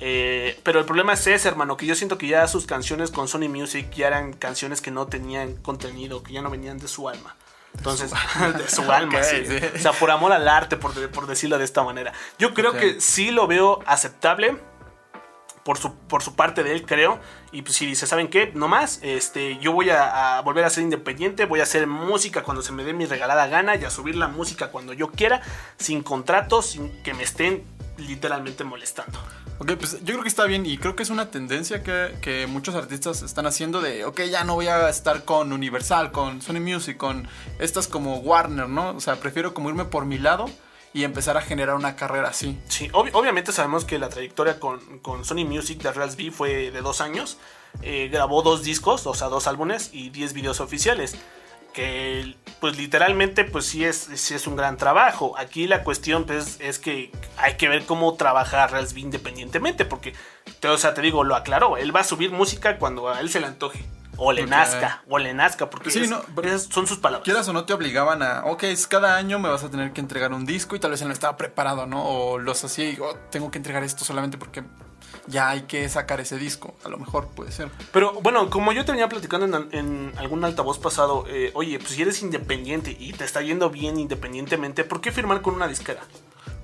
Eh, 0.00 0.60
pero 0.62 0.78
el 0.78 0.84
problema 0.84 1.14
es 1.14 1.26
ese, 1.26 1.48
hermano, 1.48 1.76
que 1.76 1.86
yo 1.86 1.94
siento 1.94 2.18
que 2.18 2.26
ya 2.26 2.46
sus 2.48 2.66
canciones 2.66 3.10
con 3.10 3.28
Sony 3.28 3.48
Music 3.48 3.90
ya 3.94 4.08
eran 4.08 4.32
canciones 4.32 4.80
que 4.80 4.90
no 4.90 5.06
tenían 5.06 5.54
contenido, 5.56 6.22
que 6.22 6.34
ya 6.34 6.42
no 6.42 6.50
venían 6.50 6.78
de 6.78 6.88
su 6.88 7.08
alma. 7.08 7.36
Entonces, 7.76 8.10
de 8.58 8.68
su 8.68 8.90
alma, 8.90 9.22
sí. 9.22 9.44
O 9.74 9.78
sea, 9.78 9.92
por 9.92 10.10
amor 10.10 10.32
al 10.32 10.48
arte, 10.48 10.76
por, 10.76 11.10
por 11.10 11.26
decirlo 11.26 11.58
de 11.58 11.64
esta 11.64 11.82
manera. 11.82 12.12
Yo 12.38 12.54
creo 12.54 12.72
que 12.72 13.00
sí 13.00 13.30
lo 13.30 13.46
veo 13.46 13.80
aceptable. 13.86 14.56
Por 15.66 15.78
su, 15.78 15.94
por 15.94 16.22
su 16.22 16.36
parte 16.36 16.62
de 16.62 16.70
él, 16.70 16.86
creo. 16.86 17.18
Y 17.50 17.62
pues 17.62 17.74
si 17.74 17.86
dice, 17.86 18.06
¿saben 18.06 18.28
qué? 18.28 18.52
No 18.54 18.68
más, 18.68 19.00
este, 19.02 19.58
yo 19.58 19.72
voy 19.72 19.90
a, 19.90 20.40
volver 20.44 20.64
a 20.64 20.70
ser 20.70 20.84
independiente, 20.84 21.44
voy 21.44 21.58
a 21.58 21.64
hacer 21.64 21.88
música 21.88 22.44
cuando 22.44 22.62
se 22.62 22.70
me 22.70 22.84
dé 22.84 22.92
mi 22.92 23.04
regalada 23.04 23.48
gana 23.48 23.74
y 23.74 23.84
a 23.84 23.90
subir 23.90 24.14
la 24.14 24.28
música 24.28 24.68
cuando 24.68 24.92
yo 24.92 25.10
quiera, 25.10 25.42
sin 25.76 26.04
contratos, 26.04 26.66
sin 26.66 27.02
que 27.02 27.14
me 27.14 27.24
estén 27.24 27.64
literalmente 27.98 28.62
molestando. 28.62 29.18
Ok, 29.58 29.72
pues 29.72 29.98
yo 30.04 30.12
creo 30.12 30.22
que 30.22 30.28
está 30.28 30.44
bien 30.44 30.66
y 30.66 30.78
creo 30.78 30.94
que 30.94 31.02
es 31.02 31.10
una 31.10 31.30
tendencia 31.32 31.82
que, 31.82 32.46
muchos 32.48 32.76
artistas 32.76 33.22
están 33.22 33.46
haciendo 33.46 33.80
de, 33.80 34.04
ok, 34.04 34.20
ya 34.30 34.44
no 34.44 34.54
voy 34.54 34.68
a 34.68 34.88
estar 34.88 35.24
con 35.24 35.52
Universal, 35.52 36.12
con 36.12 36.42
Sony 36.42 36.60
Music, 36.60 36.96
con 36.96 37.26
estas 37.58 37.88
como 37.88 38.18
Warner, 38.18 38.68
¿no? 38.68 38.90
O 38.90 39.00
sea, 39.00 39.16
prefiero 39.16 39.52
como 39.52 39.68
irme 39.68 39.86
por 39.86 40.04
mi 40.04 40.18
lado 40.18 40.46
y 40.96 41.04
empezar 41.04 41.36
a 41.36 41.42
generar 41.42 41.74
una 41.74 41.94
carrera 41.94 42.30
así. 42.30 42.58
Sí, 42.68 42.88
obviamente 42.94 43.52
sabemos 43.52 43.84
que 43.84 43.98
la 43.98 44.08
trayectoria 44.08 44.58
con, 44.58 44.80
Sony 45.26 45.44
Music 45.44 45.82
de 45.82 45.92
Reals 45.92 46.16
B 46.16 46.30
fue 46.30 46.70
de 46.70 46.80
dos 46.80 47.02
años. 47.02 47.36
Eh, 47.82 48.08
grabó 48.10 48.40
dos 48.40 48.62
discos, 48.62 49.06
o 49.06 49.12
sea, 49.12 49.28
dos 49.28 49.46
álbumes 49.46 49.90
y 49.92 50.08
diez 50.08 50.32
videos 50.32 50.58
oficiales 50.60 51.14
que 51.74 52.34
pues 52.58 52.78
literalmente 52.78 53.44
pues 53.44 53.66
sí 53.66 53.84
es, 53.84 54.08
sí 54.14 54.32
es 54.32 54.46
un 54.46 54.56
gran 54.56 54.78
trabajo. 54.78 55.34
Aquí 55.36 55.66
la 55.66 55.84
cuestión 55.84 56.24
pues 56.24 56.56
es 56.60 56.78
que 56.78 57.12
hay 57.36 57.58
que 57.58 57.68
ver 57.68 57.84
cómo 57.84 58.14
trabaja 58.14 58.66
Raspberry 58.66 59.02
independientemente 59.02 59.84
porque, 59.84 60.14
o 60.66 60.78
sea, 60.78 60.94
te 60.94 61.02
digo, 61.02 61.24
lo 61.24 61.36
aclaró, 61.36 61.76
él 61.76 61.94
va 61.94 62.00
a 62.00 62.04
subir 62.04 62.30
música 62.30 62.78
cuando 62.78 63.10
a 63.10 63.20
él 63.20 63.28
se 63.28 63.40
le 63.40 63.48
antoje. 63.48 63.84
O 64.18 64.32
le 64.32 64.46
nazca, 64.46 65.02
o 65.08 65.18
le 65.18 65.34
nazca, 65.34 65.68
porque 65.68 65.90
sí, 65.90 66.06
no, 66.06 66.22
son 66.58 66.86
sus 66.86 66.98
palabras. 66.98 67.24
Quieras 67.24 67.48
o 67.48 67.52
no 67.52 67.64
te 67.64 67.72
obligaban 67.72 68.22
a, 68.22 68.44
ok, 68.44 68.64
cada 68.88 69.16
año 69.16 69.38
me 69.38 69.48
vas 69.48 69.62
a 69.64 69.70
tener 69.70 69.92
que 69.92 70.00
entregar 70.00 70.32
un 70.32 70.46
disco 70.46 70.74
y 70.76 70.80
tal 70.80 70.92
vez 70.92 71.02
él 71.02 71.08
no 71.08 71.14
estaba 71.14 71.36
preparado, 71.36 71.86
¿no? 71.86 72.04
O 72.04 72.38
los 72.38 72.64
hacía 72.64 72.90
y 72.90 72.98
oh, 73.00 73.16
tengo 73.30 73.50
que 73.50 73.58
entregar 73.58 73.82
esto 73.82 74.04
solamente 74.04 74.38
porque 74.38 74.62
ya 75.26 75.50
hay 75.50 75.62
que 75.62 75.88
sacar 75.88 76.20
ese 76.20 76.38
disco. 76.38 76.76
A 76.84 76.88
lo 76.88 76.98
mejor 76.98 77.28
puede 77.28 77.52
ser. 77.52 77.70
Pero 77.92 78.14
bueno, 78.20 78.48
como 78.50 78.72
yo 78.72 78.84
te 78.84 78.92
venía 78.92 79.08
platicando 79.08 79.66
en, 79.70 80.12
algún 80.16 80.44
altavoz 80.44 80.78
pasado, 80.78 81.24
eh, 81.28 81.50
oye, 81.54 81.78
pues 81.78 81.90
si 81.90 82.02
eres 82.02 82.22
independiente 82.22 82.96
y 82.98 83.12
te 83.12 83.24
está 83.24 83.42
yendo 83.42 83.70
bien 83.70 83.98
independientemente, 83.98 84.84
¿por 84.84 85.00
qué 85.00 85.12
firmar 85.12 85.42
con 85.42 85.54
una 85.54 85.68
disquera? 85.68 86.00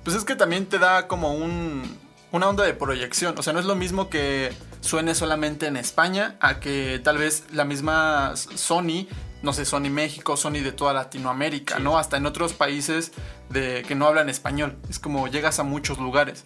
Pues 0.03 0.15
es 0.15 0.25
que 0.25 0.35
también 0.35 0.65
te 0.65 0.79
da 0.79 1.07
como 1.07 1.33
un, 1.33 1.97
una 2.31 2.49
onda 2.49 2.63
de 2.63 2.73
proyección. 2.73 3.37
O 3.37 3.43
sea, 3.43 3.53
no 3.53 3.59
es 3.59 3.65
lo 3.65 3.75
mismo 3.75 4.09
que 4.09 4.51
suene 4.83 5.15
solamente 5.15 5.65
en 5.65 5.77
España 5.77 6.35
a 6.39 6.59
que 6.59 7.01
tal 7.03 7.17
vez 7.17 7.45
la 7.51 7.65
misma 7.65 8.33
Sony 8.35 9.07
no 9.41 9.51
sé, 9.51 9.65
Sony 9.65 9.89
México, 9.89 10.37
Sony 10.37 10.61
de 10.63 10.71
toda 10.71 10.93
Latinoamérica, 10.93 11.77
¿no? 11.77 11.97
Hasta 11.97 12.15
en 12.15 12.25
otros 12.25 12.53
países 12.53 13.11
de, 13.49 13.83
que 13.85 13.93
no 13.93 14.07
hablan 14.07 14.29
español. 14.29 14.77
Es 14.89 14.99
como 14.99 15.27
llegas 15.27 15.59
a 15.59 15.63
muchos 15.63 15.97
lugares 15.97 16.45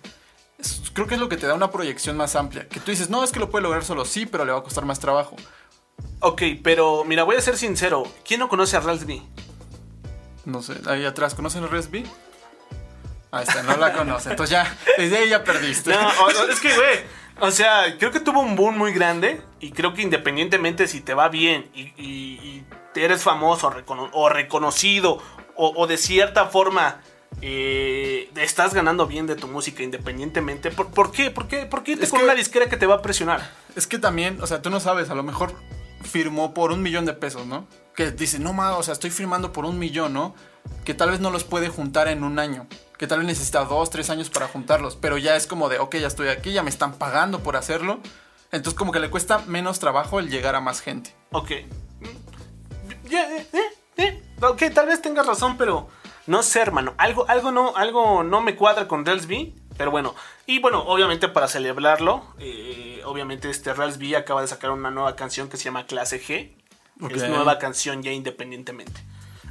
creo 0.94 1.08
que 1.08 1.16
es 1.16 1.20
lo 1.20 1.30
que 1.30 1.38
te 1.38 1.48
da 1.48 1.54
una 1.54 1.72
proyección 1.72 2.18
más 2.18 2.36
amplia. 2.36 2.68
Que 2.68 2.80
tú 2.80 2.92
dices, 2.92 3.10
no, 3.10 3.24
es 3.24 3.32
que 3.32 3.40
lo 3.40 3.50
puede 3.50 3.64
lograr 3.64 3.84
solo, 3.84 4.06
sí, 4.06 4.26
pero 4.26 4.46
le 4.46 4.52
va 4.52 4.60
a 4.60 4.64
costar 4.64 4.86
más 4.86 5.00
trabajo. 5.00 5.36
Ok, 6.20 6.42
pero 6.64 7.04
mira, 7.04 7.24
voy 7.24 7.36
a 7.36 7.42
ser 7.42 7.58
sincero. 7.58 8.04
¿Quién 8.26 8.40
no 8.40 8.50
conoce 8.50 8.78
a 8.78 8.80
Raspberry? 8.80 9.22
No 10.46 10.62
sé, 10.62 10.74
ahí 10.88 11.06
atrás, 11.06 11.36
¿conocen 11.36 11.64
a 11.64 11.68
Raspberry? 11.68 12.08
Ahí 13.32 13.44
está, 13.48 13.62
no 13.64 13.78
la 13.78 13.94
conoce. 13.94 14.32
Entonces 14.32 14.52
ya, 14.52 14.78
desde 14.98 15.18
ahí 15.18 15.30
ya 15.30 15.44
perdiste. 15.44 15.92
No, 15.92 16.30
es 16.50 16.60
que, 16.60 16.74
güey, 16.76 17.00
o 17.40 17.52
sea, 17.52 17.98
creo 17.98 18.12
que 18.12 18.20
tuvo 18.20 18.42
un 18.42 18.56
boom 18.56 18.78
muy 18.78 18.94
grande. 18.94 19.42
Y 19.60 19.72
creo 19.72 19.94
que 19.94 20.02
independientemente 20.02 20.88
si 20.88 21.02
te 21.02 21.14
va 21.14 21.30
bien 21.30 21.70
y, 21.74 22.64
eres 22.96 23.22
famoso 23.22 23.72
o 24.14 24.30
reconocido 24.30 25.22
o 25.56 25.86
de 25.86 25.98
cierta 25.98 26.48
forma 26.48 27.00
eh, 27.44 28.32
estás 28.36 28.74
ganando 28.74 29.06
bien 29.06 29.28
de 29.28 29.36
tu 29.36 29.48
música 29.48 29.84
independientemente. 29.84 30.72
¿Por, 30.72 31.12
qué? 31.12 31.30
¿Por 31.30 31.48
qué? 31.48 31.68
¿Por 31.68 31.84
qué 31.84 31.96
te 31.96 32.10
con 32.10 32.24
una 32.24 32.34
disquera 32.34 32.68
que 32.68 32.78
te 32.78 32.88
va 32.88 32.96
a 32.96 33.02
presionar? 33.04 33.52
Es 33.76 33.86
que 33.86 34.00
también, 34.00 34.42
o 34.42 34.48
sea, 34.48 34.64
tú 34.64 34.72
no 34.72 34.80
sabes, 34.80 35.12
a 35.12 35.16
lo 35.16 35.22
mejor 35.22 35.54
firmó 36.04 36.56
por 36.56 36.72
un 36.72 36.82
millón 36.82 37.06
de 37.06 37.14
pesos, 37.14 37.46
¿no? 37.46 37.68
que 37.98 38.12
dice, 38.12 38.38
no 38.38 38.54
mames, 38.54 38.78
o 38.78 38.84
sea, 38.84 38.94
estoy 38.94 39.10
firmando 39.10 39.52
por 39.52 39.66
un 39.66 39.80
millón, 39.80 40.14
¿no? 40.14 40.36
Que 40.86 40.94
tal 40.94 41.10
vez 41.10 41.20
no 41.20 41.32
los 41.32 41.44
puede 41.44 41.68
juntar 41.68 42.08
en 42.08 42.24
un 42.24 42.38
año. 42.38 42.68
Que 42.98 43.08
tal 43.08 43.20
vez 43.20 43.28
necesita 43.28 43.64
dos, 43.66 43.90
tres 43.90 44.10
años 44.10 44.30
para 44.30 44.48
juntarlos. 44.48 44.96
Pero 44.96 45.18
ya 45.18 45.36
es 45.36 45.48
como 45.48 45.70
de, 45.70 45.80
ok, 45.80 45.98
ya 45.98 46.08
estoy 46.08 46.30
aquí, 46.30 46.52
ya 46.52 46.64
me 46.64 46.70
están 46.70 46.94
pagando 46.94 47.42
por 47.42 47.56
hacerlo. 47.56 48.00
Entonces 48.52 48.78
como 48.78 48.92
que 48.92 49.00
le 49.00 49.10
cuesta 49.10 49.40
menos 49.40 49.80
trabajo 49.80 50.20
el 50.20 50.30
llegar 50.30 50.56
a 50.56 50.62
más 50.62 50.82
gente. 50.82 51.14
Ok. 51.32 51.52
Mm, 52.00 53.10
ya, 53.10 53.36
eh, 53.36 53.48
eh, 53.54 53.62
eh. 53.98 54.24
Ok, 54.42 54.64
tal 54.74 54.88
vez 54.88 55.02
tengas 55.02 55.26
razón, 55.26 55.58
pero 55.58 55.90
no 56.28 56.44
sé, 56.44 56.62
hermano. 56.62 56.94
Algo, 56.98 57.28
algo, 57.28 57.52
no, 57.52 57.76
algo 57.76 58.24
no 58.24 58.42
me 58.42 58.56
cuadra 58.56 58.88
con 58.88 59.06
Rails 59.06 59.28
B. 59.28 59.54
Pero 59.78 59.92
bueno, 59.92 60.16
y 60.48 60.60
bueno, 60.60 60.82
obviamente 60.82 61.28
para 61.28 61.48
celebrarlo, 61.48 62.24
eh, 62.40 63.02
obviamente 63.06 63.50
este 63.50 63.74
Rails 63.74 64.00
B 64.00 64.16
acaba 64.16 64.42
de 64.42 64.48
sacar 64.48 64.72
una 64.72 64.90
nueva 64.90 65.16
canción 65.16 65.50
que 65.50 65.58
se 65.58 65.66
llama 65.66 65.86
Clase 65.86 66.20
G. 66.20 66.56
Ok. 67.02 67.12
Es 67.12 67.30
nueva 67.30 67.60
canción 67.60 68.02
ya 68.02 68.12
independientemente. 68.12 69.00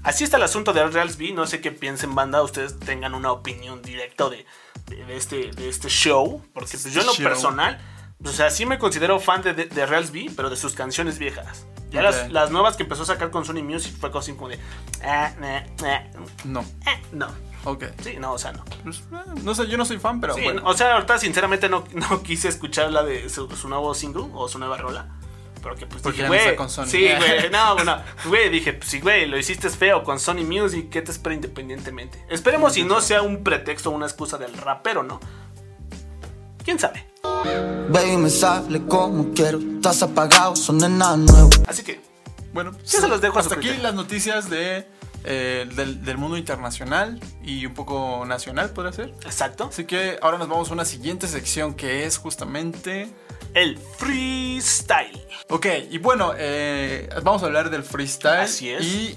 Así 0.06 0.24
está 0.24 0.36
el 0.38 0.42
asunto 0.44 0.72
de 0.72 0.86
Rails 0.86 1.18
B. 1.18 1.32
No 1.32 1.46
sé 1.46 1.60
qué 1.60 1.72
piensen, 1.72 2.14
banda. 2.14 2.42
Ustedes 2.42 2.78
tengan 2.78 3.14
una 3.14 3.32
opinión 3.32 3.82
directa 3.82 4.28
de, 4.30 4.46
de- 4.86 5.04
de 5.04 5.16
este, 5.16 5.50
de 5.50 5.68
este 5.68 5.88
show. 5.88 6.42
Porque 6.54 6.78
pues, 6.78 6.92
yo 6.94 7.00
en 7.00 7.06
lo 7.06 7.12
Show. 7.14 7.24
personal, 7.24 7.80
o 8.24 8.28
sea, 8.28 8.50
sí 8.50 8.64
me 8.66 8.78
considero 8.78 9.18
fan 9.20 9.42
de, 9.42 9.52
de, 9.52 9.66
de 9.66 10.30
pero 10.36 10.48
de 10.48 10.56
sus 10.56 10.74
canciones 10.74 11.18
viejas. 11.18 11.66
Ya 11.90 12.00
Ok. 12.00 12.04
las, 12.04 12.32
las 12.32 12.50
nuevas 12.50 12.76
que 12.76 12.84
empezó 12.84 13.02
a 13.02 13.06
sacar 13.06 13.30
con 13.30 13.44
Sony 13.44 13.62
Music 13.62 13.94
fue 13.98 14.10
cosa 14.10 14.30
así 14.30 14.36
como 14.36 14.48
de. 14.48 14.58
"Ah, 15.04 15.32
No. 16.44 16.62
eh", 16.62 17.02
no. 17.12 17.28
Ok. 17.64 17.84
Sí, 18.02 18.16
no, 18.18 18.32
o 18.32 18.38
sea, 18.38 18.52
no. 18.52 18.64
Pues, 18.84 18.98
eh, 18.98 19.40
no 19.42 19.54
sé, 19.54 19.66
yo 19.66 19.76
no 19.76 19.84
soy 19.84 19.98
fan, 19.98 20.20
pero 20.20 20.34
Sí, 20.34 20.42
bueno. 20.42 20.62
O 20.64 20.74
sea, 20.74 20.94
ahorita 20.94 21.18
sinceramente 21.18 21.68
no, 21.68 21.84
no 21.94 22.22
quise 22.22 22.46
escuchar 22.48 22.92
la 22.92 23.02
de 23.02 23.28
su, 23.28 23.48
su 23.56 23.68
nuevo 23.68 23.92
single 23.92 24.26
o 24.34 24.48
su 24.48 24.58
nueva 24.60 24.76
rola. 24.76 25.08
Porque 25.66 25.84
pues 25.86 26.00
Porque 26.00 26.18
dije, 26.18 26.22
ya 26.22 26.28
güey. 26.28 26.40
está 26.40 26.56
con 26.56 26.70
Sony. 26.70 26.86
Sí, 26.86 27.08
güey. 27.18 27.50
No, 27.50 27.74
bueno, 27.74 28.00
güey, 28.26 28.48
dije, 28.50 28.72
pues 28.74 28.88
sí, 28.88 29.00
güey, 29.00 29.26
lo 29.26 29.36
hiciste 29.36 29.68
feo 29.68 30.04
con 30.04 30.20
Sony 30.20 30.44
Music, 30.44 30.88
¿qué 30.90 31.02
te 31.02 31.10
espera 31.10 31.34
independientemente? 31.34 32.24
Esperemos 32.30 32.74
si 32.74 32.84
no 32.84 33.00
sea 33.00 33.22
un 33.22 33.42
pretexto 33.42 33.90
o 33.90 33.92
una 33.92 34.06
excusa 34.06 34.38
del 34.38 34.56
rapero, 34.56 35.02
¿no? 35.02 35.18
¿Quién 36.64 36.78
sabe? 36.78 37.04
Baby, 37.88 38.16
me 38.16 38.30
sale 38.30 38.86
como 38.86 39.32
quiero. 39.34 39.58
Estás 39.58 40.02
apagado, 40.04 40.54
son 40.54 40.78
de 40.78 40.88
nada 40.88 41.16
nuevo. 41.16 41.50
Así 41.66 41.82
que, 41.82 42.00
Bueno, 42.52 42.72
Sí, 42.84 42.98
se 42.98 43.08
los 43.08 43.20
dejo 43.20 43.38
a 43.38 43.40
hasta 43.40 43.56
aquí 43.56 43.74
las 43.82 43.94
noticias 43.94 44.48
de, 44.48 44.88
eh, 45.26 45.68
del, 45.74 46.04
del 46.04 46.18
mundo 46.18 46.36
internacional 46.36 47.20
y 47.42 47.66
un 47.66 47.74
poco 47.74 48.24
nacional, 48.26 48.70
podría 48.70 48.92
ser. 48.92 49.08
exacto. 49.24 49.64
Así 49.64 49.84
que 49.84 50.18
ahora 50.22 50.38
nos 50.38 50.48
vamos 50.48 50.70
a 50.70 50.72
una 50.72 50.84
siguiente 50.84 51.26
sección 51.28 51.74
que 51.74 52.06
es 52.06 52.16
justamente... 52.16 53.08
El 53.54 53.78
freestyle. 53.78 55.26
Ok, 55.48 55.66
y 55.90 55.98
bueno, 55.98 56.32
eh, 56.36 57.08
vamos 57.22 57.42
a 57.42 57.46
hablar 57.46 57.70
del 57.70 57.82
freestyle. 57.82 58.40
Así 58.40 58.70
es. 58.70 58.84
Y 58.84 59.16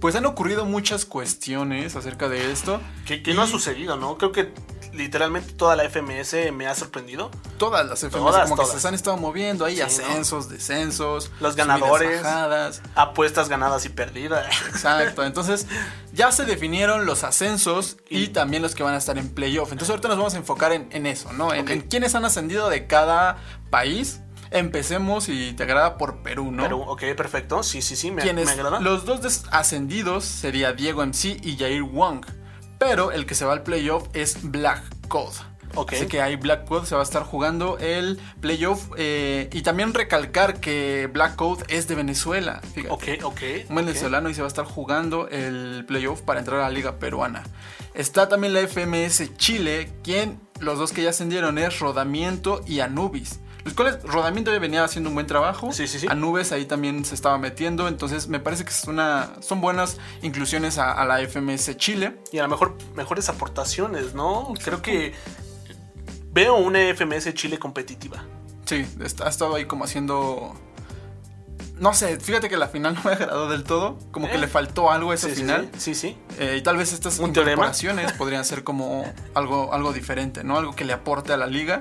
pues 0.00 0.14
han 0.16 0.26
ocurrido 0.26 0.64
muchas 0.64 1.04
cuestiones 1.04 1.96
acerca 1.96 2.28
de 2.28 2.52
esto. 2.52 2.80
Que, 3.06 3.22
que 3.22 3.34
no 3.34 3.42
ha 3.42 3.46
Y 3.46 3.50
sucedido, 3.50 3.96
¿no? 3.96 4.18
Creo 4.18 4.32
que 4.32 4.52
literalmente 4.92 5.52
toda 5.52 5.76
la 5.76 5.84
FMS 5.88 6.52
me 6.52 6.66
ha 6.66 6.74
sorprendido. 6.74 7.30
Todas 7.58 7.86
las 7.86 8.00
FMS 8.00 8.12
Todas, 8.12 8.50
como 8.50 8.62
que 8.70 8.78
se 8.78 8.88
han 8.88 8.94
estado 8.94 9.16
moviendo. 9.16 9.64
Hay 9.64 9.76
Sí, 9.76 9.80
¿no? 9.80 9.86
ascensos, 9.86 10.48
descensos. 10.48 11.30
Los 11.40 11.56
ganadores. 11.56 12.22
bajadas. 12.22 12.82
Apuestas 12.94 13.48
ganadas 13.48 13.84
y 13.86 13.88
perdidas. 13.90 14.46
Exacto, 14.68 15.24
entonces 15.24 15.66
ya 16.12 16.32
se 16.32 16.44
definieron 16.44 17.06
los 17.06 17.24
ascensos 17.24 17.96
y 18.08 18.28
también 18.28 18.62
los 18.62 18.74
que 18.74 18.82
van 18.82 18.94
a 18.94 18.98
estar 18.98 19.18
en 19.18 19.28
playoff. 19.28 19.72
Entonces 19.72 19.90
ahorita 19.90 20.08
nos 20.08 20.18
vamos 20.18 20.34
a 20.34 20.38
enfocar 20.38 20.72
en, 20.72 20.88
en 20.92 21.06
eso, 21.06 21.32
¿no? 21.32 21.52
En, 21.54 21.66
quiénes 21.82 22.14
han 22.14 22.24
ascendido 22.24 22.68
de 22.68 22.86
cada 22.86 23.38
país. 23.70 24.20
Empecemos 24.52 25.28
y 25.28 25.52
te 25.52 25.62
agrada 25.62 25.96
por 25.96 26.22
Perú, 26.24 26.50
¿no? 26.50 26.64
Pero, 26.64 26.78
ok, 26.78 27.02
perfecto. 27.16 27.62
Sí, 27.62 27.82
sí, 27.82 27.94
sí, 27.94 28.10
me, 28.10 28.32
me 28.32 28.42
agrada. 28.50 28.80
Los 28.80 29.04
dos 29.04 29.44
ascendidos 29.52 30.24
sería 30.24 30.72
Diego 30.72 31.06
MC 31.06 31.38
y 31.44 31.56
Jair 31.56 31.84
Wong. 31.84 32.26
Pero 32.80 33.12
el 33.12 33.26
que 33.26 33.34
se 33.36 33.44
va 33.44 33.52
al 33.52 33.62
playoff 33.62 34.08
es 34.14 34.38
Black 34.42 34.82
Code. 35.06 35.36
Ok. 35.74 35.92
Así 35.92 36.06
que 36.06 36.20
ahí 36.20 36.34
Black 36.34 36.64
Code 36.66 36.86
se 36.86 36.94
va 36.96 37.02
a 37.02 37.04
estar 37.04 37.22
jugando 37.22 37.78
el 37.78 38.18
playoff. 38.40 38.88
eh, 38.96 39.48
y 39.52 39.62
también 39.62 39.94
recalcar 39.94 40.58
que 40.58 41.08
Black 41.12 41.36
Code 41.36 41.64
es 41.68 41.86
de 41.86 41.94
Venezuela. 41.94 42.60
Fíjate. 42.74 42.92
Ok, 43.22 43.24
ok. 43.24 43.40
Un 43.68 43.76
venezolano 43.76 44.30
y 44.30 44.34
se 44.34 44.40
va 44.40 44.46
a 44.46 44.48
estar 44.48 44.64
jugando 44.64 45.28
el 45.28 45.84
playoff 45.86 46.22
para 46.22 46.40
entrar 46.40 46.58
a 46.58 46.62
la 46.64 46.70
liga 46.70 46.96
peruana. 46.98 47.44
Está 47.94 48.28
también 48.28 48.54
la 48.54 48.66
FMS 48.66 49.36
Chile, 49.36 49.92
quien 50.02 50.40
los 50.58 50.78
dos 50.78 50.92
que 50.92 51.02
ya 51.02 51.10
ascendieron 51.10 51.58
es 51.58 51.78
Rodamiento 51.78 52.62
y 52.66 52.80
Anubis. 52.80 53.40
Los 53.64 53.74
cuales 53.74 54.02
Rodamiento 54.02 54.50
venía 54.58 54.82
haciendo 54.84 55.10
un 55.10 55.14
buen 55.14 55.26
trabajo. 55.26 55.72
Sí, 55.72 55.86
sí, 55.86 55.98
sí. 55.98 56.06
Anubis 56.08 56.50
ahí 56.52 56.64
también 56.64 57.04
se 57.04 57.14
estaba 57.14 57.36
metiendo. 57.38 57.88
Entonces 57.88 58.28
me 58.28 58.40
parece 58.40 58.64
que 58.64 58.70
es 58.70 58.84
una, 58.84 59.30
son 59.40 59.60
buenas 59.60 59.98
inclusiones 60.22 60.78
a, 60.78 60.92
a 60.92 61.04
la 61.04 61.18
FMS 61.26 61.76
Chile. 61.76 62.16
Y 62.32 62.38
a 62.38 62.42
lo 62.44 62.48
mejor 62.48 62.76
mejores 62.94 63.28
aportaciones, 63.28 64.14
¿no? 64.14 64.52
Creo 64.64 64.80
que 64.82 65.12
veo 66.32 66.56
una 66.56 66.78
FMS 66.94 67.34
Chile 67.34 67.58
competitiva. 67.58 68.24
Sí, 68.64 68.86
ha 69.24 69.28
estado 69.28 69.54
ahí 69.56 69.66
como 69.66 69.84
haciendo... 69.84 70.54
No 71.78 71.94
sé, 71.94 72.20
fíjate 72.20 72.48
que 72.50 72.58
la 72.58 72.68
final 72.68 72.94
no 72.94 73.00
me 73.04 73.12
agradó 73.12 73.48
del 73.48 73.64
todo. 73.64 73.98
Como 74.10 74.28
que 74.28 74.34
Eh. 74.34 74.38
le 74.38 74.48
faltó 74.48 74.90
algo 74.90 75.12
a 75.12 75.16
Sí, 75.16 75.30
sí, 75.30 75.36
final. 75.36 75.70
Sí, 75.78 75.94
sí. 75.94 76.16
Eh, 76.38 76.56
y 76.58 76.62
tal 76.62 76.76
vez 76.76 76.92
estas 76.92 77.18
incorporaciones 77.18 78.12
podrían 78.12 78.44
ser 78.44 78.64
como 78.64 79.10
algo, 79.34 79.72
algo 79.72 79.92
diferente, 79.92 80.44
¿no? 80.44 80.58
Algo 80.58 80.74
que 80.76 80.84
le 80.84 80.92
aporte 80.92 81.32
a 81.32 81.36
la 81.38 81.46
liga. 81.46 81.80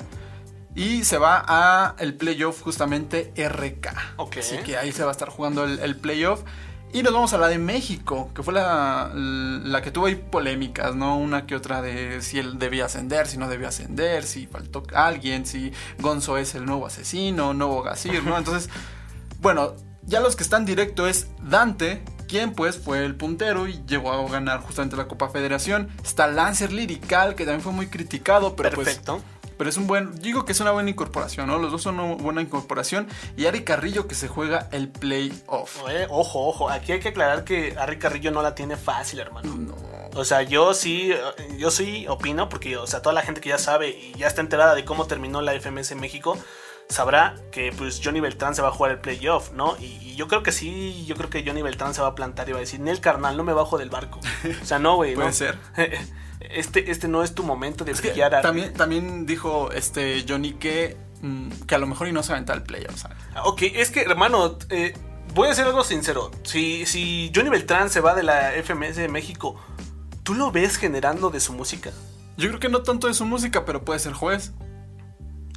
Y 0.76 1.04
se 1.04 1.18
va 1.18 1.44
a 1.48 1.96
el 2.00 2.14
playoff 2.16 2.62
justamente 2.62 3.34
RK. 3.36 3.88
Ok. 4.18 4.38
Así 4.38 4.58
que 4.58 4.78
ahí 4.78 4.92
se 4.92 5.04
va 5.04 5.10
a 5.10 5.12
estar 5.12 5.30
jugando 5.30 5.64
el, 5.64 5.80
el 5.80 5.96
playoff. 5.96 6.44
Y 6.92 7.04
nos 7.04 7.14
vamos 7.14 7.34
a 7.34 7.38
la 7.38 7.48
de 7.48 7.60
México, 7.60 8.32
que 8.34 8.42
fue 8.42 8.52
la, 8.52 9.12
la 9.14 9.82
que 9.84 9.92
tuvo 9.92 10.08
ahí 10.08 10.16
polémicas, 10.16 10.96
¿no? 10.96 11.18
Una 11.18 11.46
que 11.46 11.56
otra 11.56 11.84
de 11.84 12.24
si 12.24 12.40
él 12.40 12.58
debía 12.58 12.86
ascender, 12.86 13.28
si 13.28 13.38
no 13.38 13.48
debía 13.48 13.68
ascender, 13.68 14.24
si 14.24 14.48
faltó 14.48 14.84
alguien, 14.96 15.46
si 15.46 15.72
Gonzo 16.00 16.38
es 16.40 16.56
el 16.56 16.66
nuevo 16.66 16.88
asesino, 16.88 17.54
nuevo 17.54 17.84
Gasir, 17.84 18.24
¿no? 18.24 18.36
Entonces, 18.36 18.72
bueno, 19.40 19.76
ya 20.02 20.20
los 20.20 20.36
que 20.36 20.42
están 20.42 20.66
directo 20.66 21.08
es 21.08 21.28
Dante, 21.44 22.04
quien 22.28 22.54
pues 22.54 22.80
fue 22.80 23.06
el 23.06 23.16
puntero 23.16 23.68
y 23.68 23.84
llegó 23.86 24.12
a 24.12 24.28
ganar 24.28 24.62
justamente 24.62 24.96
la 24.96 25.08
Copa 25.08 25.30
Federación. 25.30 25.90
Está 26.04 26.26
Lancer 26.26 26.74
Lirical, 26.74 27.36
que 27.36 27.46
también 27.46 27.62
fue 27.62 27.72
muy 27.72 27.86
criticado, 27.88 28.56
pero 28.56 28.72
pues 28.72 28.88
Perfecto. 28.88 29.22
Pero 29.60 29.70
es 29.70 29.76
un 29.76 29.88
buen, 29.88 30.16
digo 30.22 30.46
que 30.46 30.54
es 30.54 30.60
una 30.62 30.72
buena 30.72 30.90
incorporación, 30.90 31.48
¿no? 31.48 31.60
Los 31.60 31.70
dos 31.74 31.82
son 31.82 32.00
una 32.00 32.16
buena 32.16 32.42
incorporación. 32.42 33.10
Y 33.36 33.46
Ari 33.46 33.66
Carrillo 33.66 34.08
que 34.08 34.16
se 34.16 34.30
juega 34.30 34.70
el 34.72 34.88
playoff. 34.88 35.82
Eh, 35.90 36.08
ojo, 36.10 36.48
ojo. 36.48 36.70
Aquí 36.70 36.94
hay 36.94 37.02
que 37.02 37.10
aclarar 37.10 37.44
que 37.44 37.76
Harry 37.78 38.00
Carrillo 38.00 38.32
no 38.32 38.42
la 38.42 38.56
tiene 38.56 38.78
fácil, 38.78 39.20
hermano. 39.20 39.54
No. 39.54 39.76
O 40.16 40.24
sea, 40.24 40.44
yo 40.44 40.74
sí, 40.74 41.12
yo 41.58 41.72
sí 41.72 42.08
opino, 42.08 42.48
porque, 42.48 42.78
o 42.78 42.88
sea, 42.88 43.02
toda 43.02 43.12
la 43.12 43.22
gente 43.22 43.42
que 43.42 43.50
ya 43.50 43.58
sabe 43.58 43.90
y 43.90 44.14
ya 44.18 44.28
está 44.28 44.40
enterada 44.40 44.76
de 44.76 44.86
cómo 44.86 45.08
terminó 45.08 45.42
la 45.42 45.52
FMS 45.52 45.92
en 45.92 46.00
México, 46.00 46.38
sabrá 46.88 47.36
que 47.52 47.74
pues 47.74 48.00
Johnny 48.02 48.22
Beltrán 48.22 48.56
se 48.56 48.62
va 48.62 48.70
a 48.70 48.72
jugar 48.72 48.94
el 48.94 49.00
playoff, 49.00 49.52
¿no? 49.52 49.76
Y, 49.78 49.88
y 50.02 50.16
yo 50.16 50.30
creo 50.30 50.42
que 50.42 50.54
sí, 50.54 51.04
yo 51.06 51.18
creo 51.18 51.30
que 51.30 51.44
Johnny 51.46 51.64
Beltrán 51.64 51.94
se 51.94 52.02
va 52.02 52.08
a 52.08 52.16
plantar 52.16 52.48
y 52.48 52.54
va 52.54 52.60
a 52.60 52.62
decir, 52.62 52.80
Nel 52.80 53.02
carnal, 53.02 53.36
no 53.36 53.44
me 53.44 53.52
bajo 53.52 53.78
del 53.78 53.90
barco. 53.90 54.22
O 54.62 54.66
sea, 54.66 54.80
no, 54.80 54.96
güey. 54.96 55.16
Puede 55.16 55.28
no. 55.28 55.34
ser. 55.34 55.58
Este, 56.50 56.92
este 56.92 57.08
no 57.08 57.24
es 57.24 57.36
tu 57.36 57.44
momento 57.44 57.86
de 57.86 57.92
Es 57.92 58.02
que 58.02 58.10
brillar. 58.10 58.36
Ari. 58.36 58.44
también, 58.44 58.74
también 58.74 59.26
dijo 59.26 59.72
este 59.72 60.26
Johnny 60.28 60.54
que, 60.54 60.98
mm, 61.22 61.50
que 61.68 61.76
a 61.76 61.78
lo 61.78 61.88
mejor 61.88 62.08
y 62.08 62.12
no 62.12 62.24
se 62.24 62.32
aventa 62.32 62.54
el 62.54 62.64
playoff, 62.64 62.98
¿sabes? 62.98 63.18
Ok, 63.46 63.62
es 63.62 63.92
que, 63.92 64.02
hermano, 64.02 64.58
eh, 64.70 64.94
voy 65.34 65.48
a 65.50 65.54
ser 65.54 65.66
algo 65.68 65.84
sincero. 65.84 66.32
Si, 66.44 66.86
si 66.86 67.32
Johnny 67.36 67.50
Beltrán 67.50 67.90
se 67.90 68.02
va 68.02 68.16
de 68.16 68.24
la 68.24 68.52
FMS 68.54 68.96
de 68.96 69.08
México, 69.08 69.56
¿tú 70.24 70.34
lo 70.34 70.52
ves 70.52 70.78
generando 70.78 71.30
de 71.30 71.40
su 71.40 71.54
música? 71.54 71.92
Yo 72.38 72.48
creo 72.48 72.60
que 72.60 72.70
no 72.70 72.82
tanto 72.82 73.08
de 73.08 73.14
su 73.14 73.26
música, 73.26 73.66
pero 73.66 73.84
puede 73.84 74.00
ser 74.00 74.14
juez. 74.14 74.54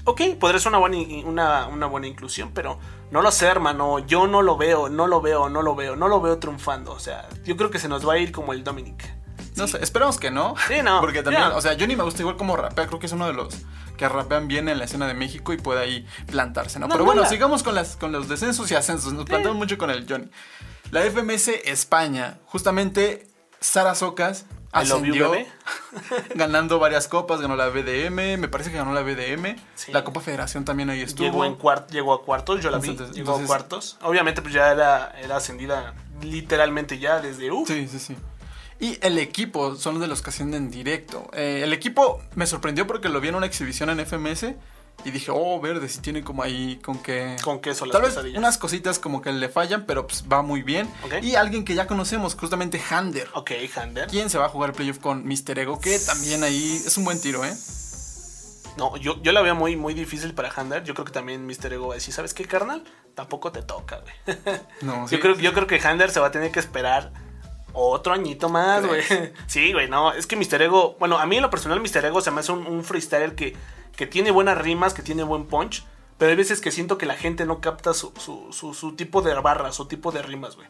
Ok, 0.04 0.20
podría 0.40 0.58
ser 0.58 0.70
una 0.70 0.78
buena, 0.78 0.96
una, 1.24 1.68
una 1.68 1.86
buena 1.86 2.08
inclusión, 2.08 2.50
pero 2.52 2.78
no 3.12 3.22
lo 3.22 3.30
sé, 3.30 3.46
hermano. 3.46 4.00
Yo 4.00 4.26
no 4.26 4.42
lo 4.42 4.56
veo, 4.56 4.88
no 4.88 5.06
lo 5.06 5.20
veo, 5.20 5.48
no 5.48 5.62
lo 5.62 5.76
veo, 5.76 5.94
no 5.94 6.08
lo 6.08 6.20
veo 6.20 6.38
triunfando. 6.38 6.92
O 6.92 6.98
sea, 6.98 7.28
yo 7.44 7.56
creo 7.56 7.70
que 7.70 7.78
se 7.78 7.88
nos 7.88 8.06
va 8.06 8.14
a 8.14 8.18
ir 8.18 8.32
como 8.32 8.52
el 8.52 8.64
Dominic. 8.64 9.21
No 9.62 9.68
sé, 9.68 9.78
esperamos 9.80 10.18
que 10.18 10.32
no. 10.32 10.56
Sí, 10.66 10.82
no, 10.82 11.00
Porque 11.00 11.22
también, 11.22 11.44
o 11.44 11.60
sea, 11.60 11.76
Johnny 11.78 11.94
me 11.94 12.02
gusta 12.02 12.20
igual 12.22 12.36
como 12.36 12.56
rapea. 12.56 12.88
Creo 12.88 12.98
que 12.98 13.06
es 13.06 13.12
uno 13.12 13.28
de 13.28 13.32
los 13.32 13.54
que 13.96 14.08
rapean 14.08 14.48
bien 14.48 14.68
en 14.68 14.76
la 14.78 14.86
escena 14.86 15.06
de 15.06 15.14
México 15.14 15.52
y 15.52 15.56
puede 15.56 15.80
ahí 15.80 16.06
plantarse, 16.26 16.80
¿no? 16.80 16.88
No, 16.88 16.94
Pero 16.94 17.04
bueno, 17.04 17.24
sigamos 17.26 17.62
con, 17.62 17.76
las, 17.76 17.94
con 17.94 18.10
los 18.10 18.28
descensos 18.28 18.68
y 18.72 18.74
ascensos. 18.74 19.12
Nos 19.12 19.24
plantamos 19.24 19.56
mucho 19.56 19.78
con 19.78 19.90
el 19.90 20.04
Johnny. 20.08 20.28
La 20.90 21.02
FMS 21.02 21.46
España, 21.64 22.38
justamente 22.46 23.28
Sara 23.60 23.94
Socas 23.94 24.46
ascendió 24.72 25.30
ganando 26.34 26.78
varias 26.80 27.06
copas, 27.06 27.40
ganó 27.40 27.54
la 27.54 27.68
BDM, 27.68 28.38
me 28.38 28.48
parece 28.48 28.70
que 28.72 28.78
ganó 28.78 28.92
la 28.92 29.02
BDM, 29.02 29.56
Sí. 29.76 29.92
la 29.92 30.02
Copa 30.02 30.20
Federación 30.20 30.64
también 30.64 30.90
ahí 30.90 31.02
estuvo. 31.02 31.26
Llegó, 31.26 31.44
en 31.44 31.56
llegó 31.90 32.14
a 32.14 32.24
cuartos, 32.24 32.60
yo 32.62 32.70
la 32.70 32.78
vi. 32.78 32.88
Entonces- 32.90 33.14
llegó 33.14 33.32
entonces- 33.32 33.44
a 33.44 33.46
cuartos. 33.46 33.98
Obviamente, 34.02 34.42
pues 34.42 34.52
ya 34.54 34.72
era, 34.72 35.12
era 35.22 35.36
ascendida 35.36 35.94
literalmente 36.22 36.98
ya 36.98 37.20
desde. 37.20 37.50
Uf, 37.50 37.68
Sí, 37.68 37.86
sí, 37.88 37.98
sí. 37.98 38.16
Y 38.82 38.98
el 39.00 39.16
equipo 39.18 39.76
son 39.76 40.00
de 40.00 40.08
los 40.08 40.22
que 40.22 40.30
ascienden 40.30 40.68
directo. 40.68 41.30
Eh, 41.34 41.60
el 41.62 41.72
equipo 41.72 42.20
me 42.34 42.48
sorprendió 42.48 42.84
porque 42.84 43.08
lo 43.08 43.20
vi 43.20 43.28
en 43.28 43.36
una 43.36 43.46
exhibición 43.46 43.90
en 43.90 44.04
FMS 44.04 44.56
Y 45.04 45.12
dije, 45.12 45.30
oh, 45.32 45.60
verde, 45.60 45.88
si 45.88 46.00
tiene 46.00 46.24
como 46.24 46.42
ahí 46.42 46.80
con 46.82 47.00
que... 47.00 47.36
Con 47.44 47.60
queso 47.60 47.86
las 47.86 47.92
Tal 47.92 48.02
vez 48.02 48.36
unas 48.36 48.58
cositas 48.58 48.98
como 48.98 49.22
que 49.22 49.30
le 49.30 49.48
fallan, 49.48 49.86
pero 49.86 50.08
pues 50.08 50.24
va 50.30 50.42
muy 50.42 50.64
bien. 50.64 50.90
Y 51.22 51.36
alguien 51.36 51.64
que 51.64 51.76
ya 51.76 51.86
conocemos, 51.86 52.34
justamente 52.34 52.82
Hander. 52.90 53.28
Ok, 53.34 53.52
Hander. 53.76 54.08
¿Quién 54.08 54.28
se 54.28 54.38
va 54.38 54.46
a 54.46 54.48
jugar 54.48 54.70
el 54.70 54.74
playoff 54.74 54.98
con 54.98 55.24
Mr. 55.28 55.60
Ego? 55.60 55.78
Que 55.78 56.00
también 56.00 56.42
ahí 56.42 56.82
es 56.84 56.96
un 56.96 57.04
buen 57.04 57.20
tiro, 57.20 57.44
¿eh? 57.44 57.54
No, 58.76 58.96
yo, 58.96 59.22
yo 59.22 59.30
la 59.30 59.42
veo 59.42 59.54
muy, 59.54 59.76
muy 59.76 59.94
difícil 59.94 60.34
para 60.34 60.50
Hander. 60.50 60.82
Yo 60.82 60.94
creo 60.94 61.04
que 61.04 61.12
también 61.12 61.46
Mr. 61.46 61.74
Ego 61.74 61.86
va 61.86 61.94
a 61.94 61.98
decir, 61.98 62.12
¿sabes 62.12 62.34
qué, 62.34 62.46
carnal? 62.46 62.82
Tampoco 63.14 63.52
te 63.52 63.62
toca, 63.62 64.00
güey. 64.00 64.36
No, 64.80 65.06
sí. 65.08 65.14
yo, 65.14 65.20
creo, 65.20 65.38
yo 65.38 65.52
creo 65.52 65.68
que 65.68 65.78
Hander 65.78 66.10
se 66.10 66.18
va 66.18 66.26
a 66.26 66.32
tener 66.32 66.50
que 66.50 66.58
esperar 66.58 67.12
otro 67.74 68.12
añito 68.14 68.48
más, 68.48 68.86
güey. 68.86 69.02
Sí, 69.46 69.72
güey, 69.72 69.88
no. 69.88 70.12
Es 70.12 70.26
que 70.26 70.36
Mr. 70.36 70.62
Ego, 70.62 70.96
bueno, 70.98 71.18
a 71.18 71.26
mí 71.26 71.36
en 71.36 71.42
lo 71.42 71.50
personal 71.50 71.80
Mr. 71.80 72.04
Ego 72.06 72.20
se 72.20 72.30
me 72.30 72.40
hace 72.40 72.52
un, 72.52 72.66
un 72.66 72.84
freestyler 72.84 73.34
que, 73.34 73.56
que 73.96 74.06
tiene 74.06 74.30
buenas 74.30 74.58
rimas, 74.58 74.94
que 74.94 75.02
tiene 75.02 75.22
buen 75.22 75.46
punch. 75.46 75.84
Pero 76.18 76.30
hay 76.30 76.36
veces 76.36 76.60
que 76.60 76.70
siento 76.70 76.98
que 76.98 77.06
la 77.06 77.14
gente 77.14 77.46
no 77.46 77.60
capta 77.60 77.94
su, 77.94 78.12
su, 78.18 78.48
su, 78.52 78.74
su 78.74 78.94
tipo 78.94 79.22
de 79.22 79.34
barras, 79.34 79.74
su 79.74 79.86
tipo 79.86 80.12
de 80.12 80.22
rimas, 80.22 80.54
güey. 80.56 80.68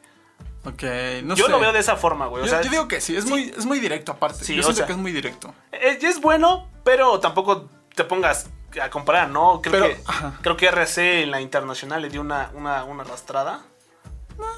Ok, 0.65 0.83
no 1.25 1.35
yo 1.35 1.47
sé. 1.47 1.51
lo 1.51 1.59
veo 1.59 1.73
de 1.73 1.81
esa 1.81 1.97
forma, 1.97 2.27
güey. 2.29 2.43
O 2.45 2.47
Yo, 2.47 2.51
sea, 2.53 2.63
yo 2.63 2.71
digo 2.71 2.87
que 2.89 3.01
sí, 3.01 3.17
es, 3.17 3.27
Muy, 3.27 3.53
es 3.57 3.67
muy 3.67 3.81
directo 3.81 4.13
aparte. 4.13 4.45
Sí, 4.45 4.55
yo 4.55 4.63
siento 4.63 4.77
sea- 4.79 4.87
que 4.87 4.93
es 4.93 4.99
muy 4.99 5.11
directo. 5.13 5.53
Es, 5.73 6.03
es 6.05 6.21
bueno, 6.21 6.69
pero 6.85 7.19
tampoco 7.21 7.69
te 7.97 8.05
pongas 8.05 8.49
a 8.81 8.89
comparar, 8.89 9.29
¿no? 9.29 9.61
Creo, 9.61 9.73
Pero, 9.83 9.87
que, 9.95 10.01
ajá. 10.07 10.39
creo 10.41 10.57
que 10.57 10.67
RC 10.69 11.23
en 11.25 11.31
la 11.33 11.41
internacional 11.41 12.01
le 12.01 12.09
dio 12.09 12.21
una, 12.21 12.51
una, 12.55 12.85
una 12.85 13.03
arrastrada. 13.03 13.65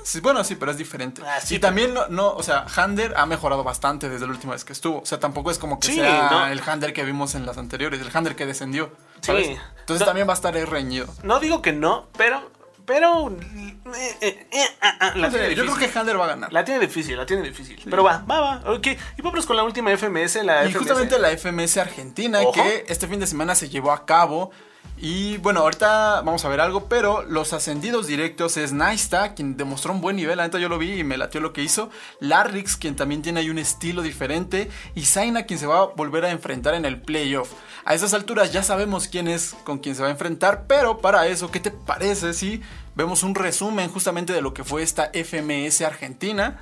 Sí, 0.04 0.21
bueno, 0.21 0.45
sí, 0.45 0.54
pero 0.57 0.71
es 0.71 0.78
diferente. 0.78 1.23
Ah, 1.26 1.40
sí, 1.40 1.57
y 1.57 1.59
también, 1.59 1.95
no, 1.95 2.09
no, 2.09 2.33
o 2.33 2.43
sea, 2.43 2.66
Hander 2.76 3.14
ha 3.16 3.26
mejorado 3.26 3.64
bastante 3.64 4.09
desde 4.09 4.26
la 4.26 4.33
última 4.33 4.52
vez 4.52 4.64
que 4.64 4.73
estuvo. 4.73 5.00
O 5.00 5.07
sea, 5.07 5.19
tampoco 5.21 5.50
es 5.50 5.59
como 5.59 5.81
que 5.81 5.88
Sí, 5.88 5.95
sea 5.95 6.28
no. 6.31 6.47
el 6.47 6.61
Hander 6.66 6.93
que 6.93 7.04
vimos 7.04 7.35
en 7.35 7.47
las 7.47 7.57
anteriores, 7.59 8.00
el 8.00 8.11
Hander 8.14 8.37
que 8.37 8.47
descendió. 8.47 8.93
Sí. 9.21 9.57
Entonces 9.81 10.07
también 10.07 10.28
va 10.28 10.33
a 10.33 10.37
estar 10.37 10.54
reñido. 10.54 11.07
No 11.23 11.40
digo 11.40 11.62
que 11.62 11.73
no, 11.73 12.09
pero. 12.16 12.50
Pero. 12.87 13.31
eh, 13.31 13.76
eh, 14.21 14.47
eh, 14.52 14.64
ah, 14.83 14.99
ah, 15.00 15.31
sé, 15.31 15.54
yo 15.54 15.64
creo 15.64 15.76
que 15.76 15.99
Hander 15.99 16.21
va 16.21 16.25
a 16.25 16.28
ganar. 16.28 16.52
La 16.52 16.64
tiene 16.66 16.81
difícil, 16.81 17.16
la 17.16 17.25
tiene 17.25 17.43
difícil. 17.43 17.81
Pero 17.88 18.04
va, 18.04 18.23
va, 18.31 18.40
va. 18.40 18.73
Ok. 18.75 18.88
Y 19.16 19.23
vámonos 19.23 19.47
con 19.47 19.57
la 19.57 19.62
última 19.64 19.90
FMS, 19.97 20.45
la 20.45 20.66
Y 20.66 20.71
FMS. 20.71 20.76
justamente 20.78 21.19
la 21.19 21.31
FMS 21.31 21.78
Argentina, 21.78 22.40
Ojo. 22.43 22.52
que 22.52 22.85
este 22.88 23.09
fin 23.09 23.21
de 23.21 23.26
semana 23.26 23.54
se 23.54 23.71
llevó 23.71 23.90
a 23.90 24.04
cabo. 24.04 24.50
Y 24.96 25.38
bueno, 25.38 25.60
ahorita 25.60 26.22
vamos 26.22 26.44
a 26.44 26.48
ver 26.48 26.60
algo, 26.60 26.88
pero 26.88 27.24
los 27.24 27.52
ascendidos 27.52 28.06
directos 28.06 28.56
es 28.56 28.72
Naista, 28.72 29.34
quien 29.34 29.56
demostró 29.56 29.92
un 29.92 30.00
buen 30.00 30.16
nivel, 30.16 30.38
neta 30.38 30.58
yo 30.58 30.68
lo 30.68 30.78
vi 30.78 31.00
y 31.00 31.04
me 31.04 31.16
latió 31.16 31.40
lo 31.40 31.52
que 31.52 31.62
hizo. 31.62 31.90
Larrix, 32.20 32.76
quien 32.76 32.94
también 32.94 33.20
tiene 33.20 33.40
ahí 33.40 33.50
un 33.50 33.58
estilo 33.58 34.02
diferente. 34.02 34.70
Y 34.94 35.02
Zaina, 35.02 35.42
quien 35.44 35.58
se 35.58 35.66
va 35.66 35.80
a 35.80 35.84
volver 35.86 36.24
a 36.24 36.30
enfrentar 36.30 36.74
en 36.74 36.84
el 36.84 37.00
playoff. 37.02 37.50
A 37.84 37.94
esas 37.94 38.14
alturas 38.14 38.52
ya 38.52 38.62
sabemos 38.62 39.08
quién 39.08 39.28
es 39.28 39.54
con 39.64 39.78
quien 39.78 39.94
se 39.94 40.02
va 40.02 40.08
a 40.08 40.12
enfrentar, 40.12 40.64
pero 40.68 40.98
para 40.98 41.26
eso, 41.26 41.50
¿qué 41.50 41.60
te 41.60 41.70
parece 41.72 42.32
si 42.32 42.62
vemos 42.94 43.24
un 43.24 43.34
resumen 43.34 43.90
justamente 43.90 44.32
de 44.32 44.40
lo 44.42 44.54
que 44.54 44.64
fue 44.64 44.82
esta 44.82 45.10
FMS 45.12 45.82
Argentina? 45.82 46.60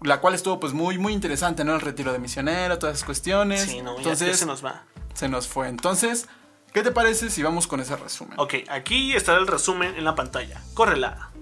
La 0.00 0.20
cual 0.20 0.34
estuvo 0.34 0.58
pues 0.58 0.72
muy 0.72 0.96
muy 0.96 1.12
interesante, 1.12 1.64
¿no? 1.64 1.74
El 1.74 1.80
retiro 1.80 2.12
de 2.12 2.18
misionero, 2.18 2.78
todas 2.78 2.96
esas 2.96 3.04
cuestiones. 3.04 3.62
Sí, 3.62 3.82
no, 3.82 3.96
Entonces, 3.96 4.28
ya 4.28 4.36
se 4.36 4.46
nos 4.46 4.64
va. 4.64 4.84
se 5.12 5.28
nos 5.28 5.46
fue. 5.48 5.68
Entonces, 5.68 6.28
¿qué 6.72 6.82
te 6.82 6.90
parece 6.92 7.30
si 7.30 7.42
vamos 7.42 7.66
con 7.66 7.80
ese 7.80 7.96
resumen? 7.96 8.38
Ok, 8.38 8.54
aquí 8.68 9.14
estará 9.14 9.38
el 9.38 9.46
resumen 9.46 9.94
en 9.96 10.04
la 10.04 10.14
pantalla. 10.14 10.62
Córrela. 10.74 11.32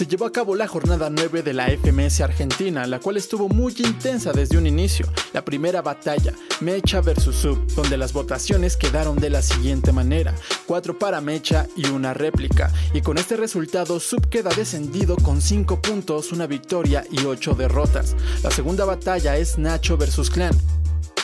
se 0.00 0.06
llevó 0.06 0.24
a 0.24 0.32
cabo 0.32 0.54
la 0.54 0.66
jornada 0.66 1.10
9 1.10 1.42
de 1.42 1.52
la 1.52 1.66
FMS 1.66 2.22
Argentina, 2.22 2.86
la 2.86 3.00
cual 3.00 3.18
estuvo 3.18 3.50
muy 3.50 3.74
intensa 3.76 4.32
desde 4.32 4.56
un 4.56 4.66
inicio. 4.66 5.06
La 5.34 5.44
primera 5.44 5.82
batalla, 5.82 6.32
Mecha 6.60 7.02
vs 7.02 7.34
Sub, 7.34 7.66
donde 7.74 7.98
las 7.98 8.14
votaciones 8.14 8.78
quedaron 8.78 9.16
de 9.16 9.28
la 9.28 9.42
siguiente 9.42 9.92
manera: 9.92 10.34
4 10.64 10.98
para 10.98 11.20
Mecha 11.20 11.66
y 11.76 11.86
una 11.88 12.14
réplica. 12.14 12.72
Y 12.94 13.02
con 13.02 13.18
este 13.18 13.36
resultado, 13.36 14.00
Sub 14.00 14.30
queda 14.30 14.48
descendido 14.56 15.16
con 15.16 15.42
5 15.42 15.82
puntos, 15.82 16.32
una 16.32 16.46
victoria 16.46 17.04
y 17.10 17.26
8 17.26 17.52
derrotas. 17.52 18.16
La 18.42 18.50
segunda 18.50 18.86
batalla 18.86 19.36
es 19.36 19.58
Nacho 19.58 19.98
vs 19.98 20.30
Clan. 20.30 20.56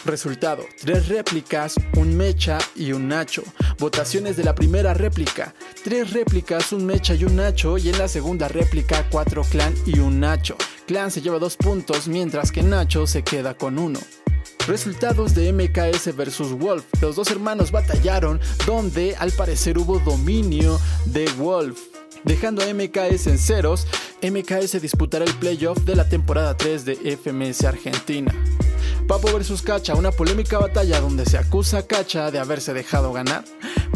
Resultado, 0.07 0.65
tres 0.81 1.09
réplicas, 1.09 1.75
un 1.97 2.17
mecha 2.17 2.59
y 2.77 2.93
un 2.93 3.09
nacho. 3.09 3.43
Votaciones 3.81 4.37
de 4.37 4.45
la 4.45 4.55
primera 4.55 4.95
réplica, 4.95 5.53
tres 5.83 6.13
réplicas, 6.13 6.73
un 6.73 6.87
mecha 6.87 7.15
y 7.15 7.25
un 7.25 7.35
nacho. 7.35 7.77
Y 7.77 7.89
en 7.89 7.99
la 7.99 8.07
segunda 8.07 8.47
réplica, 8.47 9.05
cuatro 9.11 9.43
clan 9.43 9.75
y 9.85 9.99
un 9.99 10.21
nacho. 10.21 10.57
Clan 10.87 11.11
se 11.11 11.23
lleva 11.23 11.41
dos 11.41 11.57
puntos, 11.57 12.07
mientras 12.07 12.53
que 12.53 12.63
Nacho 12.63 13.09
se 13.09 13.25
queda 13.25 13.55
con 13.55 13.81
uno. 13.81 13.99
Resultados 14.69 15.35
de 15.35 15.53
MKS 15.53 16.15
vs 16.15 16.53
Wolf. 16.53 16.85
Los 17.01 17.17
dos 17.17 17.29
hermanos 17.33 17.73
batallaron, 17.73 18.41
donde 18.65 19.17
al 19.17 19.33
parecer 19.33 19.77
hubo 19.77 19.99
dominio 19.99 20.81
de 21.07 21.29
Wolf. 21.37 21.81
Dejando 22.23 22.63
a 22.63 22.73
MKS 22.73 23.27
en 23.27 23.39
ceros, 23.39 23.89
MKS 24.23 24.81
disputará 24.81 25.25
el 25.25 25.35
playoff 25.35 25.79
de 25.81 25.97
la 25.97 26.09
temporada 26.09 26.57
3 26.57 26.85
de 26.85 26.95
FMS 27.17 27.65
Argentina. 27.65 28.33
Papo 29.07 29.29
vs 29.29 29.63
Cacha, 29.63 29.95
una 29.95 30.11
polémica 30.11 30.59
batalla 30.59 31.01
donde 31.01 31.25
se 31.27 31.39
acusa 31.39 31.79
a 31.79 31.83
Cacha 31.87 32.33
de 32.33 32.41
haberse 32.41 32.75
dejado 32.75 33.13
ganar. 33.13 33.45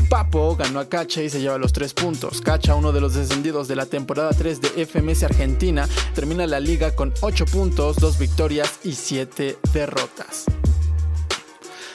Papo 0.08 0.54
ganó 0.54 0.78
a 0.78 0.88
Cacha 0.88 1.20
y 1.20 1.28
se 1.28 1.40
lleva 1.40 1.58
los 1.58 1.72
3 1.72 1.94
puntos. 1.94 2.40
Cacha, 2.40 2.76
uno 2.76 2.92
de 2.92 3.00
los 3.00 3.14
descendidos 3.14 3.66
de 3.66 3.74
la 3.74 3.86
temporada 3.86 4.30
3 4.30 4.60
de 4.60 4.86
FMS 4.86 5.24
Argentina, 5.24 5.88
termina 6.14 6.46
la 6.46 6.60
liga 6.60 6.94
con 6.94 7.12
8 7.22 7.44
puntos, 7.46 7.96
2 7.96 8.18
victorias 8.18 8.78
y 8.84 8.92
7 8.92 9.58
derrotas. 9.72 10.44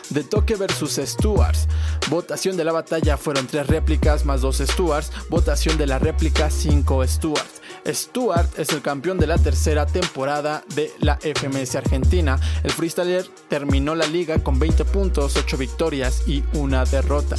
De 0.10 0.24
Toque 0.24 0.56
vs 0.56 1.00
Stewards. 1.10 1.68
Votación 2.10 2.58
de 2.58 2.66
la 2.66 2.74
batalla 2.74 3.18
fueron 3.18 3.48
3 3.48 3.66
réplicas 3.68 4.26
más 4.26 4.42
2 4.42 4.58
Stewards. 4.68 5.12
Votación 5.30 5.78
de 5.78 5.88
la 5.88 6.00
réplica 6.00 6.50
5 6.50 7.08
Stewards. 7.08 7.55
Stewart 7.88 8.50
es 8.58 8.70
el 8.70 8.82
campeón 8.82 9.18
de 9.18 9.28
la 9.28 9.38
tercera 9.38 9.86
temporada 9.86 10.64
de 10.76 10.92
la 11.00 11.18
FMS 11.18 11.76
Argentina. 11.76 12.40
El 12.64 12.72
freestyler 12.72 13.28
terminó 13.48 13.96
la 13.96 14.08
liga 14.08 14.40
con 14.44 14.58
20 14.60 14.86
puntos, 14.86 15.38
8 15.38 15.58
victorias 15.58 16.28
y 16.28 16.44
una 16.54 16.86
derrota. 16.86 17.36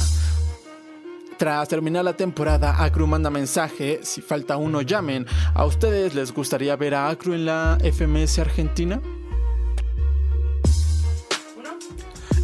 Tras 1.37 1.69
terminar 1.69 2.03
la 2.03 2.13
temporada, 2.13 2.83
Acru 2.83 3.05
manda 3.05 3.29
mensaje, 3.29 3.99
si 4.03 4.21
falta 4.21 4.57
uno 4.57 4.81
llamen. 4.81 5.27
¿A 5.53 5.65
ustedes 5.65 6.15
les 6.15 6.33
gustaría 6.33 6.75
ver 6.75 6.95
a 6.95 7.09
Acru 7.09 7.33
en 7.33 7.45
la 7.45 7.77
FMS 7.79 8.39
Argentina? 8.39 9.01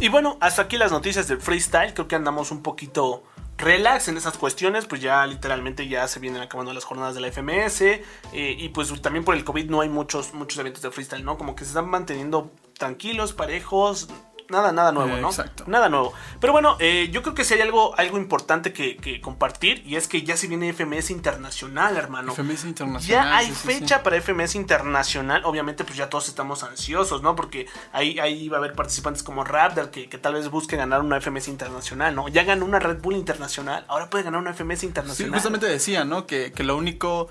Y 0.00 0.08
bueno, 0.08 0.36
hasta 0.40 0.62
aquí 0.62 0.76
las 0.76 0.92
noticias 0.92 1.26
del 1.26 1.40
freestyle. 1.40 1.94
Creo 1.94 2.06
que 2.06 2.14
andamos 2.14 2.50
un 2.50 2.62
poquito 2.62 3.24
relax 3.64 4.08
en 4.08 4.16
esas 4.16 4.36
cuestiones. 4.38 4.86
Pues 4.86 5.00
ya 5.00 5.26
literalmente 5.26 5.88
ya 5.88 6.06
se 6.06 6.20
vienen 6.20 6.42
acabando 6.42 6.72
las 6.72 6.84
jornadas 6.84 7.14
de 7.14 7.20
la 7.20 7.28
FMS. 7.28 7.80
eh, 7.80 8.02
y 8.32 8.68
pues 8.68 9.00
también 9.02 9.24
por 9.24 9.34
el 9.34 9.44
COVID 9.44 9.70
no 9.70 9.80
hay 9.80 9.88
muchos, 9.88 10.34
muchos 10.34 10.58
eventos 10.58 10.82
de 10.82 10.90
freestyle, 10.90 11.24
¿no? 11.24 11.36
Como 11.36 11.54
que 11.56 11.64
se 11.64 11.70
están 11.70 11.88
manteniendo 11.88 12.50
tranquilos, 12.78 13.32
parejos. 13.32 14.08
Nada, 14.50 14.72
nada 14.72 14.92
nuevo, 14.92 15.16
Eh, 15.16 15.20
¿no? 15.20 15.28
exacto. 15.28 15.64
Nada 15.66 15.88
nuevo. 15.88 16.12
Pero 16.40 16.52
bueno, 16.52 16.76
eh, 16.78 17.08
yo 17.10 17.22
creo 17.22 17.34
que 17.34 17.44
sí 17.44 17.54
hay 17.54 17.60
algo, 17.62 17.96
algo 17.96 18.18
importante 18.18 18.72
que, 18.72 18.96
que 18.96 19.20
compartir. 19.20 19.82
Y 19.86 19.96
es 19.96 20.06
que 20.06 20.22
ya 20.22 20.36
se 20.36 20.46
viene 20.48 20.72
FMS 20.72 21.10
internacional, 21.10 21.96
hermano. 21.96 22.32
FMS 22.32 22.64
internacional. 22.64 23.26
Ya 23.28 23.36
hay 23.36 23.46
sí, 23.46 23.54
sí, 23.54 23.66
fecha 23.68 23.96
sí. 23.98 24.00
para 24.04 24.16
FMS 24.20 24.54
internacional. 24.56 25.42
Obviamente, 25.44 25.84
pues 25.84 25.96
ya 25.96 26.08
todos 26.10 26.28
estamos 26.28 26.62
ansiosos, 26.62 27.22
¿no? 27.22 27.34
Porque 27.34 27.66
ahí, 27.92 28.18
ahí 28.18 28.48
va 28.48 28.58
a 28.58 28.60
haber 28.60 28.74
participantes 28.74 29.22
como 29.22 29.44
Raptor 29.44 29.90
que, 29.90 30.08
que 30.08 30.18
tal 30.18 30.34
vez 30.34 30.50
busque 30.50 30.76
ganar 30.76 31.00
una 31.00 31.16
FMS 31.20 31.48
internacional, 31.48 32.14
¿no? 32.14 32.28
Ya 32.28 32.44
ganó 32.44 32.64
una 32.64 32.78
Red 32.78 33.00
Bull 33.00 33.16
internacional, 33.16 33.84
ahora 33.88 34.10
puede 34.10 34.24
ganar 34.24 34.40
una 34.40 34.52
FMS 34.52 34.80
Sí, 34.80 34.86
internacional. 34.86 35.32
justamente 35.34 35.66
decía, 35.66 36.04
¿no? 36.04 36.26
Que, 36.26 36.52
que 36.52 36.64
lo 36.64 36.76
único 36.76 37.28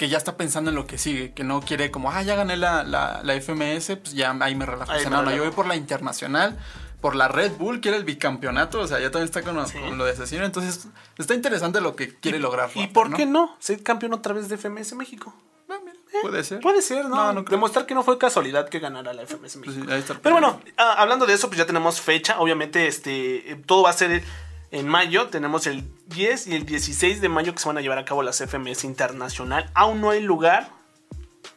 que 0.00 0.08
ya 0.08 0.16
está 0.16 0.38
pensando 0.38 0.70
en 0.70 0.76
lo 0.76 0.86
que 0.86 0.96
sigue, 0.96 1.34
que 1.34 1.44
no 1.44 1.60
quiere 1.60 1.90
como, 1.90 2.10
ah, 2.10 2.22
ya 2.22 2.34
gané 2.34 2.56
la, 2.56 2.84
la, 2.84 3.20
la 3.22 3.34
FMS, 3.38 3.98
pues 4.02 4.14
ya 4.14 4.34
ahí 4.40 4.54
me 4.54 4.64
relajo. 4.64 4.90
Ahí 4.90 5.00
O 5.00 5.02
sea, 5.02 5.10
me 5.10 5.16
no, 5.16 5.22
no, 5.24 5.30
yo 5.36 5.42
voy 5.42 5.52
por 5.52 5.66
la 5.66 5.76
internacional, 5.76 6.58
por 7.02 7.14
la 7.14 7.28
Red 7.28 7.58
Bull, 7.58 7.82
quiere 7.82 7.98
el 7.98 8.04
bicampeonato, 8.04 8.80
o 8.80 8.86
sea, 8.86 8.98
ya 8.98 9.10
también 9.10 9.26
está 9.26 9.42
con, 9.42 9.68
Sí. 9.68 9.78
con 9.78 9.98
lo 9.98 10.06
de 10.06 10.12
asesino, 10.12 10.46
entonces 10.46 10.88
está 11.18 11.34
interesante 11.34 11.82
lo 11.82 11.96
que 11.96 12.18
quiere 12.18 12.38
lograr. 12.38 12.70
¿Y 12.74 12.86
Raptor, 12.86 12.92
por 12.94 13.14
qué 13.14 13.26
no? 13.26 13.54
Ser 13.58 13.82
campeón 13.82 14.14
otra 14.14 14.32
vez 14.32 14.48
de 14.48 14.56
FMS 14.56 14.94
México. 14.94 15.34
Ah, 15.68 15.74
mira, 15.84 15.98
puede 16.22 16.44
ser. 16.44 16.60
Puede 16.60 16.80
ser, 16.80 17.04
¿no? 17.04 17.16
No, 17.16 17.32
no. 17.34 17.42
Demostrar 17.42 17.84
que 17.84 17.94
no 17.94 18.02
fue 18.02 18.16
casualidad 18.16 18.70
que 18.70 18.78
ganara 18.78 19.12
la 19.12 19.26
FMS 19.26 19.58
Pues 19.62 19.76
México. 19.76 19.92
sí, 20.06 20.14
Pero 20.22 20.34
bueno, 20.34 20.62
ah, 20.78 20.94
hablando 20.96 21.26
de 21.26 21.34
eso, 21.34 21.48
pues 21.48 21.58
ya 21.58 21.66
tenemos 21.66 22.00
fecha. 22.00 22.40
Obviamente, 22.40 22.86
este, 22.86 23.52
eh, 23.52 23.56
todo 23.66 23.82
va 23.82 23.90
a 23.90 23.92
ser 23.92 24.24
en 24.70 24.88
mayo. 24.88 25.28
Tenemos 25.28 25.66
el 25.66 25.84
10 26.06 26.46
y 26.48 26.54
el 26.56 26.66
16 26.66 27.20
de 27.20 27.28
mayo 27.28 27.52
que 27.54 27.60
se 27.60 27.68
van 27.68 27.78
a 27.78 27.80
llevar 27.80 27.98
a 27.98 28.04
cabo 28.04 28.22
las 28.22 28.38
FMS 28.40 28.84
Internacional. 28.84 29.70
Aún 29.74 30.00
no 30.00 30.10
hay 30.10 30.20
lugar 30.22 30.70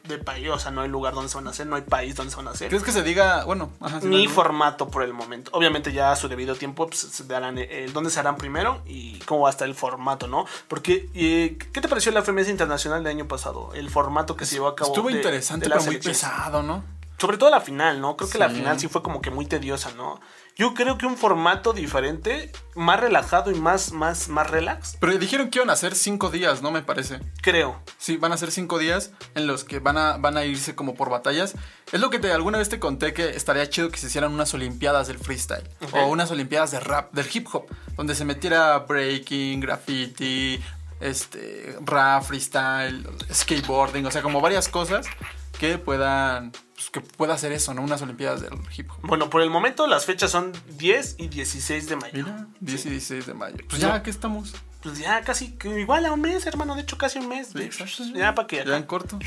de 0.07 0.17
país, 0.17 0.49
o 0.49 0.59
sea, 0.59 0.69
no 0.71 0.81
hay 0.81 0.89
lugar 0.89 1.13
donde 1.13 1.29
se 1.29 1.35
van 1.37 1.47
a 1.47 1.51
hacer, 1.51 1.65
no 1.65 1.77
hay 1.77 1.81
país 1.81 2.13
donde 2.15 2.29
se 2.31 2.35
van 2.37 2.47
a 2.49 2.51
hacer. 2.51 2.67
¿Crees 2.67 2.83
que 2.83 2.91
se 2.91 3.03
diga, 3.03 3.45
bueno, 3.45 3.71
ajá, 3.79 4.01
Ni 4.03 4.27
formato 4.27 4.89
por 4.89 5.01
el 5.03 5.13
momento. 5.13 5.49
Obviamente 5.53 5.93
ya 5.93 6.11
a 6.11 6.15
su 6.17 6.27
debido 6.27 6.55
tiempo 6.55 6.87
pues, 6.87 6.99
se 6.99 7.23
darán 7.23 7.57
eh, 7.57 7.89
dónde 7.93 8.09
se 8.09 8.19
harán 8.19 8.35
primero 8.35 8.81
y 8.85 9.19
cómo 9.19 9.41
va 9.41 9.49
a 9.49 9.51
estar 9.51 9.65
el 9.67 9.75
formato, 9.75 10.27
¿no? 10.27 10.45
Porque, 10.67 11.09
eh, 11.13 11.57
¿qué 11.71 11.79
te 11.79 11.87
pareció 11.87 12.11
la 12.11 12.21
FMS 12.21 12.49
Internacional 12.49 13.01
del 13.03 13.15
año 13.15 13.27
pasado? 13.29 13.71
El 13.75 13.89
formato 13.89 14.35
que 14.35 14.45
se 14.45 14.55
llevó 14.55 14.67
a 14.67 14.75
cabo. 14.75 14.91
Estuvo 14.91 15.07
de- 15.07 15.15
interesante, 15.15 15.67
de 15.67 15.69
pero 15.71 15.83
muy 15.85 15.97
pesado, 15.99 16.63
¿no? 16.63 16.83
Sobre 17.17 17.37
todo 17.37 17.49
la 17.49 17.61
final, 17.61 18.01
¿no? 18.01 18.17
Creo 18.17 18.29
que 18.29 18.37
la 18.37 18.49
final 18.49 18.77
sí 18.77 18.89
fue 18.89 19.01
como 19.01 19.21
que 19.21 19.29
muy 19.29 19.45
tediosa, 19.45 19.91
¿no? 19.95 20.19
Yo 20.55 20.75
creo 20.75 20.99
que 20.99 21.07
un 21.07 21.17
formato 21.17 21.73
diferente, 21.73 22.51
más 22.75 22.99
relajado 22.99 23.49
y 23.49 23.55
más, 23.55 23.91
más, 23.91 24.29
más 24.29 24.51
relax, 24.51 24.97
Pero 24.99 25.17
dijeron 25.17 25.49
que 25.49 25.57
iban 25.57 25.71
a 25.71 25.75
ser 25.75 25.95
cinco 25.95 26.29
días, 26.29 26.61
¿no? 26.61 26.69
Me 26.69 26.83
parece. 26.83 27.19
creo. 27.41 27.81
Sí, 27.97 28.17
van 28.17 28.33
a 28.33 28.37
ser 28.37 28.51
cinco 28.51 28.77
días 28.77 29.11
en 29.33 29.47
los 29.47 29.63
que 29.63 29.79
van 29.79 29.97
a, 29.97 30.17
van 30.17 30.37
a 30.37 30.45
irse 30.45 30.75
como 30.75 30.93
por 30.93 31.09
batallas. 31.09 31.55
Es 31.91 31.99
lo 31.99 32.11
que 32.11 32.19
te, 32.19 32.31
alguna 32.31 32.59
vez 32.59 32.69
te 32.69 32.79
conté 32.79 33.13
que 33.13 33.29
estaría 33.29 33.67
chido 33.67 33.89
que 33.89 33.97
se 33.97 34.07
hicieran 34.07 34.31
unas 34.31 34.53
olimpiadas 34.53 35.07
del 35.07 35.17
freestyle. 35.17 35.67
O 35.91 36.05
unas 36.05 36.29
olimpiadas 36.29 36.69
de 36.69 36.79
rap, 36.79 37.13
del 37.13 37.27
hip 37.33 37.47
hop. 37.51 37.65
Donde 37.95 38.13
se 38.13 38.23
metiera 38.23 38.77
breaking, 38.79 39.59
graffiti, 39.59 40.61
este, 40.99 41.75
rap, 41.81 42.23
freestyle, 42.23 43.07
skateboarding. 43.31 44.05
O 44.05 44.11
sea, 44.11 44.21
como 44.21 44.39
varias 44.39 44.67
cosas 44.67 45.07
que 45.59 45.77
puedan, 45.77 46.51
pues, 46.91 47.05
que 47.05 47.15
pueda 47.15 47.33
hacer 47.33 47.51
eso, 47.51 47.73
¿no? 47.73 47.81
Unas 47.81 48.01
olimpiadas 48.01 48.41
del 48.41 48.53
hip 48.77 48.89
hop. 48.91 48.99
Bueno, 49.07 49.29
por 49.29 49.41
el 49.41 49.49
momento 49.49 49.87
las 49.87 50.05
fechas 50.05 50.31
son 50.31 50.51
10 50.77 51.15
y 51.17 51.27
16 51.27 51.87
de 51.87 51.95
mayo. 51.95 52.13
Mira, 52.25 52.47
10 52.59 52.85
y 52.85 52.89
16 52.91 53.25
de 53.27 53.33
mayo. 53.33 53.57
Pues 53.69 53.81
ya, 53.81 54.01
¿qué 54.03 54.09
estamos? 54.09 54.53
Pues 54.81 54.97
ya 54.99 55.21
casi, 55.21 55.57
igual 55.63 56.05
a 56.05 56.11
un 56.11 56.21
mes, 56.21 56.45
hermano, 56.45 56.75
de 56.75 56.81
hecho 56.81 56.97
casi 56.97 57.19
un 57.19 57.29
mes. 57.29 57.53
de- 57.53 57.69
ya 58.13 58.35
para 58.35 58.47
que 58.47 58.63
Ya 58.65 58.75
en 58.77 58.83
corto. 58.83 59.17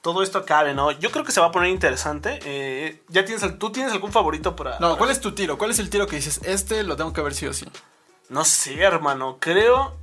todo 0.00 0.22
esto 0.22 0.38
acabe, 0.38 0.74
¿no? 0.74 0.92
Yo 0.92 1.10
creo 1.10 1.24
que 1.24 1.32
se 1.32 1.40
va 1.40 1.48
a 1.48 1.52
poner 1.52 1.70
interesante. 1.70 2.38
Eh, 2.44 3.02
ya 3.08 3.24
tienes, 3.24 3.58
¿Tú 3.58 3.72
tienes 3.72 3.92
algún 3.92 4.12
favorito 4.12 4.54
para...? 4.54 4.78
No, 4.78 4.96
¿cuál 4.96 5.10
es 5.10 5.20
tu 5.20 5.32
tiro? 5.32 5.58
¿Cuál 5.58 5.72
es 5.72 5.78
el 5.80 5.90
tiro 5.90 6.06
que 6.06 6.16
dices, 6.16 6.40
este 6.44 6.82
lo 6.84 6.96
tengo 6.96 7.12
que 7.12 7.20
ver 7.20 7.34
sí 7.34 7.46
o 7.46 7.52
sí? 7.52 7.66
No 8.28 8.44
sé, 8.44 8.80
hermano. 8.80 9.38
Creo. 9.40 9.96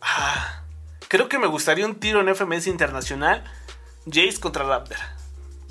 Ah, 0.00 0.62
creo 1.08 1.28
que 1.28 1.38
me 1.38 1.46
gustaría 1.46 1.86
un 1.86 1.96
tiro 1.96 2.20
en 2.20 2.28
FMS 2.34 2.66
internacional. 2.68 3.44
Jace 4.06 4.38
contra 4.40 4.64
Raptor. 4.64 4.96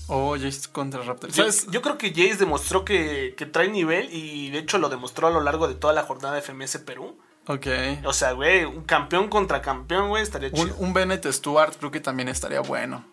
O 0.07 0.35
Jace 0.37 0.69
contra 0.71 1.01
Raptor. 1.03 1.29
Yo, 1.31 1.43
¿Sabes? 1.43 1.67
yo 1.71 1.81
creo 1.81 1.97
que 1.97 2.09
Jace 2.09 2.35
demostró 2.37 2.83
que, 2.83 3.35
que 3.37 3.45
trae 3.45 3.69
nivel 3.69 4.09
y 4.13 4.49
de 4.49 4.59
hecho 4.59 4.77
lo 4.77 4.89
demostró 4.89 5.27
a 5.27 5.31
lo 5.31 5.41
largo 5.41 5.67
de 5.67 5.75
toda 5.75 5.93
la 5.93 6.03
jornada 6.03 6.35
de 6.35 6.41
FMS 6.41 6.77
Perú. 6.79 7.17
Ok. 7.47 7.67
O 8.05 8.13
sea, 8.13 8.31
güey, 8.33 8.65
un 8.65 8.83
campeón 8.83 9.27
contra 9.29 9.61
campeón, 9.61 10.09
güey, 10.09 10.23
estaría 10.23 10.49
Un, 10.49 10.55
chido. 10.55 10.75
un 10.77 10.93
Bennett 10.93 11.25
Stewart 11.31 11.73
creo 11.77 11.91
que 11.91 11.99
también 11.99 12.29
estaría 12.29 12.61
bueno. 12.61 13.05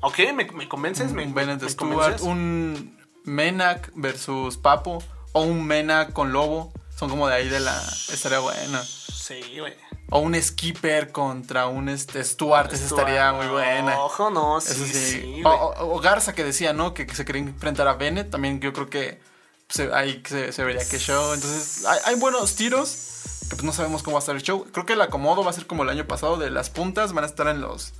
Ok, 0.00 0.18
¿me, 0.34 0.44
me 0.52 0.68
convences? 0.68 1.12
¿Me, 1.12 1.24
Un 1.24 1.34
Bennett 1.34 1.62
me 1.62 1.68
Stewart, 1.70 2.18
convences? 2.18 2.22
un 2.26 2.98
Menak 3.24 3.90
versus 3.94 4.56
Papo. 4.58 5.02
O 5.32 5.42
un 5.42 5.64
Menak 5.66 6.12
con 6.12 6.32
Lobo. 6.32 6.72
Son 6.96 7.08
como 7.10 7.26
de 7.26 7.34
ahí 7.34 7.48
de 7.48 7.58
la... 7.58 7.76
Estaría 8.12 8.38
bueno. 8.38 8.80
Sí, 8.82 9.40
güey. 9.58 9.74
O 10.16 10.20
un 10.20 10.40
Skipper 10.40 11.10
contra 11.10 11.66
un 11.66 11.88
este, 11.88 12.22
Stewart. 12.22 12.72
Esa 12.72 12.84
estaría 12.84 13.32
muy 13.32 13.48
buena. 13.48 13.98
Ojo, 13.98 14.30
no, 14.30 14.60
sí, 14.60 14.70
Eso 14.70 14.84
sí. 14.84 14.92
sí, 14.92 15.42
o, 15.44 15.48
o- 15.50 15.96
o 15.96 16.00
Garza 16.00 16.34
que 16.34 16.44
decía, 16.44 16.72
¿no? 16.72 16.94
Que, 16.94 17.04
que 17.04 17.16
se 17.16 17.24
quería 17.24 17.42
enfrentar 17.42 17.88
a 17.88 17.94
Bennett. 17.94 18.30
También 18.30 18.60
yo 18.60 18.72
creo 18.72 18.88
que 18.88 19.20
se- 19.68 19.92
ahí 19.92 20.22
se, 20.24 20.52
se 20.52 20.62
vería 20.62 20.86
que 20.88 20.98
show. 21.00 21.34
Entonces, 21.34 21.84
hay, 21.84 21.98
hay 22.04 22.14
buenos 22.20 22.54
tiros. 22.54 23.10
Que 23.50 23.56
pues 23.56 23.64
no 23.64 23.72
sabemos 23.72 24.04
cómo 24.04 24.14
va 24.14 24.18
a 24.18 24.22
estar 24.22 24.36
el 24.36 24.42
show. 24.42 24.66
Creo 24.72 24.86
que 24.86 24.92
el 24.92 25.00
acomodo 25.02 25.42
va 25.42 25.50
a 25.50 25.52
ser 25.52 25.66
como 25.66 25.82
el 25.82 25.88
año 25.88 26.06
pasado. 26.06 26.36
De 26.36 26.48
las 26.48 26.70
puntas 26.70 27.12
van 27.12 27.24
a 27.24 27.26
estar 27.26 27.48
en 27.48 27.60
los. 27.60 27.92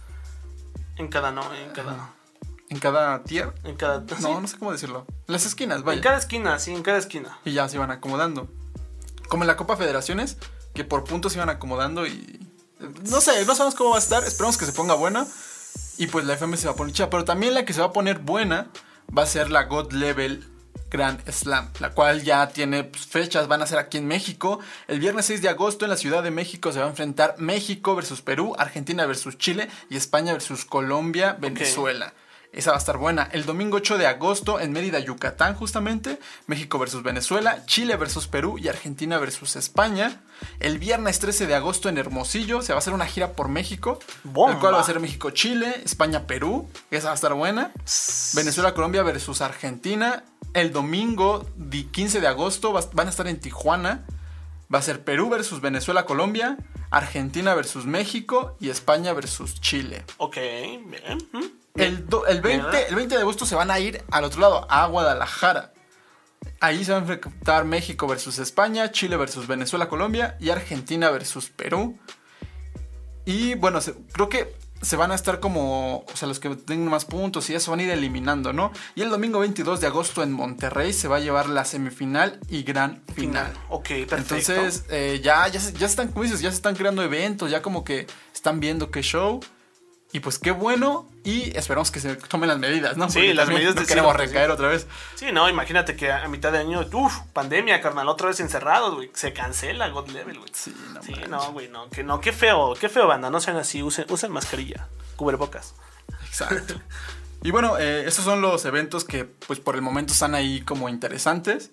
En 0.96 1.08
cada, 1.08 1.32
no, 1.32 1.42
en 1.52 1.70
cada... 1.72 2.12
En 2.70 2.78
cada 2.78 3.24
tier. 3.24 3.52
En 3.64 3.74
cada... 3.74 3.98
No, 4.00 4.16
sí. 4.16 4.22
no 4.40 4.46
sé 4.46 4.56
cómo 4.58 4.70
decirlo. 4.70 5.04
Las 5.26 5.44
esquinas, 5.46 5.80
En 5.80 5.84
vaya. 5.84 6.00
cada 6.00 6.16
esquina, 6.18 6.60
sí, 6.60 6.72
en 6.72 6.82
cada 6.84 6.98
esquina. 6.98 7.38
Y 7.44 7.52
ya 7.54 7.68
se 7.68 7.74
iban 7.76 7.90
acomodando. 7.90 8.48
Como 9.28 9.42
en 9.42 9.48
la 9.48 9.56
Copa 9.56 9.76
Federaciones, 9.76 10.36
que 10.74 10.84
por 10.84 11.04
puntos 11.04 11.32
se 11.32 11.38
iban 11.38 11.48
acomodando 11.48 12.06
y. 12.06 12.40
No 13.08 13.20
sé, 13.20 13.44
no 13.46 13.54
sabemos 13.54 13.74
cómo 13.74 13.90
va 13.90 13.96
a 13.96 14.00
estar. 14.00 14.24
Esperemos 14.24 14.58
que 14.58 14.66
se 14.66 14.72
ponga 14.72 14.94
buena. 14.94 15.26
Y 15.96 16.08
pues 16.08 16.26
la 16.26 16.34
FM 16.34 16.56
se 16.56 16.66
va 16.66 16.72
a 16.72 16.76
poner 16.76 16.92
chida. 16.92 17.08
Pero 17.08 17.24
también 17.24 17.54
la 17.54 17.64
que 17.64 17.72
se 17.72 17.80
va 17.80 17.86
a 17.86 17.92
poner 17.92 18.18
buena 18.18 18.68
va 19.16 19.22
a 19.22 19.26
ser 19.26 19.50
la 19.50 19.64
God 19.64 19.92
Level 19.92 20.44
Grand 20.90 21.28
Slam, 21.30 21.70
la 21.80 21.90
cual 21.90 22.22
ya 22.22 22.48
tiene 22.48 22.84
pues, 22.84 23.06
fechas, 23.06 23.48
van 23.48 23.62
a 23.62 23.66
ser 23.66 23.78
aquí 23.78 23.98
en 23.98 24.06
México. 24.06 24.60
El 24.86 25.00
viernes 25.00 25.26
6 25.26 25.42
de 25.42 25.48
agosto 25.48 25.84
en 25.84 25.90
la 25.90 25.96
Ciudad 25.96 26.22
de 26.22 26.30
México 26.30 26.72
se 26.72 26.78
va 26.78 26.86
a 26.86 26.88
enfrentar 26.88 27.36
México 27.38 27.96
versus 27.96 28.22
Perú, 28.22 28.54
Argentina 28.58 29.04
versus 29.06 29.36
Chile 29.36 29.68
y 29.90 29.96
España 29.96 30.32
versus 30.32 30.64
Colombia, 30.64 31.36
Venezuela. 31.38 32.14
Esa 32.54 32.70
va 32.70 32.76
a 32.76 32.78
estar 32.78 32.96
buena. 32.98 33.28
El 33.32 33.44
domingo 33.46 33.76
8 33.78 33.98
de 33.98 34.06
agosto 34.06 34.60
en 34.60 34.72
Mérida, 34.72 34.98
Yucatán, 35.00 35.54
justamente. 35.54 36.18
México 36.46 36.78
versus 36.78 37.02
Venezuela, 37.02 37.66
Chile 37.66 37.96
versus 37.96 38.26
Perú 38.28 38.58
y 38.58 38.68
Argentina 38.68 39.18
versus 39.18 39.56
España. 39.56 40.22
El 40.60 40.78
viernes 40.78 41.18
13 41.18 41.46
de 41.46 41.54
agosto 41.56 41.88
en 41.88 41.98
Hermosillo 41.98 42.62
se 42.62 42.72
va 42.72 42.76
a 42.76 42.78
hacer 42.78 42.92
una 42.94 43.06
gira 43.06 43.32
por 43.32 43.48
México. 43.48 43.98
Bomba. 44.22 44.52
El 44.54 44.60
cual 44.60 44.74
va 44.74 44.80
a 44.80 44.84
ser 44.84 45.00
México-Chile, 45.00 45.82
España-Perú. 45.84 46.68
Esa 46.90 47.06
va 47.06 47.12
a 47.12 47.14
estar 47.16 47.34
buena. 47.34 47.72
Venezuela-Colombia 48.34 49.02
versus 49.02 49.40
Argentina. 49.40 50.24
El 50.52 50.72
domingo 50.72 51.46
di- 51.56 51.84
15 51.84 52.20
de 52.20 52.28
agosto 52.28 52.72
van 52.92 53.06
a 53.06 53.10
estar 53.10 53.26
en 53.26 53.40
Tijuana. 53.40 54.06
Va 54.72 54.78
a 54.78 54.82
ser 54.82 55.02
Perú 55.04 55.28
versus 55.28 55.60
Venezuela-Colombia. 55.60 56.56
Argentina 56.90 57.54
versus 57.54 57.86
México 57.86 58.56
y 58.60 58.70
España 58.70 59.12
versus 59.12 59.60
Chile. 59.60 60.04
Ok, 60.18 60.36
bien. 60.36 61.18
El, 61.76 62.06
do- 62.08 62.24
el 62.26 62.40
20, 62.40 62.88
el 62.88 62.94
20 62.94 63.14
de 63.16 63.20
agosto 63.20 63.44
se 63.46 63.56
van 63.56 63.70
a 63.70 63.80
ir 63.80 64.04
al 64.12 64.22
otro 64.24 64.40
lado, 64.40 64.66
a 64.70 64.86
Guadalajara. 64.86 65.72
Ahí 66.60 66.84
se 66.84 66.92
van 66.92 67.08
a 67.08 67.12
enfrentar 67.12 67.64
México 67.64 68.06
versus 68.06 68.38
España, 68.38 68.92
Chile 68.92 69.16
versus 69.16 69.48
Venezuela, 69.48 69.88
Colombia 69.88 70.36
y 70.40 70.50
Argentina 70.50 71.10
versus 71.10 71.50
Perú. 71.50 71.98
Y 73.24 73.54
bueno, 73.54 73.80
se- 73.80 73.94
creo 74.12 74.28
que 74.28 74.54
se 74.82 74.94
van 74.96 75.10
a 75.10 75.14
estar 75.16 75.40
como, 75.40 76.04
o 76.12 76.16
sea, 76.16 76.28
los 76.28 76.38
que 76.38 76.50
tengan 76.50 76.88
más 76.90 77.06
puntos 77.06 77.50
y 77.50 77.54
eso 77.56 77.72
van 77.72 77.80
a 77.80 77.84
ir 77.84 77.90
eliminando, 77.90 78.52
¿no? 78.52 78.70
Y 78.94 79.02
el 79.02 79.08
domingo 79.10 79.40
22 79.40 79.80
de 79.80 79.86
agosto 79.88 80.22
en 80.22 80.30
Monterrey 80.30 80.92
se 80.92 81.08
va 81.08 81.16
a 81.16 81.20
llevar 81.20 81.48
la 81.48 81.64
semifinal 81.64 82.38
y 82.48 82.62
gran 82.62 83.02
final. 83.14 83.52
Ok, 83.70 83.88
perfecto. 84.08 84.34
Entonces, 84.52 84.84
eh, 84.90 85.20
ya, 85.24 85.48
ya, 85.48 85.58
se, 85.58 85.72
ya 85.72 85.78
se 85.80 85.84
están, 85.86 86.08
como 86.08 86.22
dices, 86.22 86.40
ya 86.40 86.50
se 86.50 86.56
están 86.56 86.76
creando 86.76 87.02
eventos, 87.02 87.50
ya 87.50 87.62
como 87.62 87.82
que 87.82 88.06
están 88.32 88.60
viendo 88.60 88.92
qué 88.92 89.02
show. 89.02 89.40
Y 90.14 90.20
pues 90.20 90.38
qué 90.38 90.52
bueno. 90.52 91.06
Y 91.24 91.54
esperamos 91.56 91.90
que 91.90 91.98
se 92.00 92.14
tomen 92.16 92.48
las 92.48 92.58
medidas, 92.58 92.96
¿no? 92.96 93.10
Sí, 93.10 93.32
las 93.34 93.48
medidas 93.48 93.74
no 93.74 93.80
de 93.80 93.86
queremos 93.86 94.14
recaer 94.14 94.50
otra 94.50 94.68
vez. 94.68 94.86
Sí, 95.16 95.26
no, 95.32 95.48
imagínate 95.48 95.96
que 95.96 96.12
a 96.12 96.28
mitad 96.28 96.52
de 96.52 96.58
año, 96.58 96.86
uff, 96.92 97.18
pandemia, 97.32 97.80
carnal, 97.80 98.08
otra 98.08 98.28
vez 98.28 98.38
encerrados, 98.38 98.94
güey. 98.94 99.10
Se 99.14 99.32
cancela 99.32 99.88
God 99.88 100.08
Level, 100.10 100.38
güey. 100.38 100.50
Sí, 100.54 100.72
no 100.94 101.02
Sí, 101.02 101.14
no, 101.28 101.52
güey, 101.52 101.68
no, 101.68 101.90
que 101.90 102.04
no, 102.04 102.20
qué 102.20 102.32
feo, 102.32 102.74
qué 102.78 102.88
feo, 102.88 103.08
banda, 103.08 103.28
no 103.28 103.40
sean 103.40 103.56
así, 103.56 103.82
usen, 103.82 104.06
usen 104.08 104.30
mascarilla, 104.30 104.86
cubrebocas. 105.16 105.74
Exacto. 106.28 106.74
y 107.42 107.50
bueno, 107.50 107.76
eh, 107.78 108.04
estos 108.06 108.24
son 108.24 108.40
los 108.40 108.64
eventos 108.66 109.04
que 109.04 109.24
pues 109.24 109.58
por 109.58 109.74
el 109.74 109.82
momento 109.82 110.12
están 110.12 110.34
ahí 110.36 110.60
como 110.60 110.88
interesantes. 110.88 111.70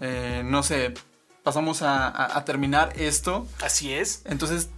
Eh, 0.00 0.42
no 0.44 0.62
sé, 0.62 0.94
pasamos 1.42 1.82
a, 1.82 2.08
a- 2.08 2.38
a 2.38 2.44
terminar 2.46 2.92
esto. 2.96 3.46
Así 3.60 3.92
es. 3.92 4.22
Entonces, 4.24 4.70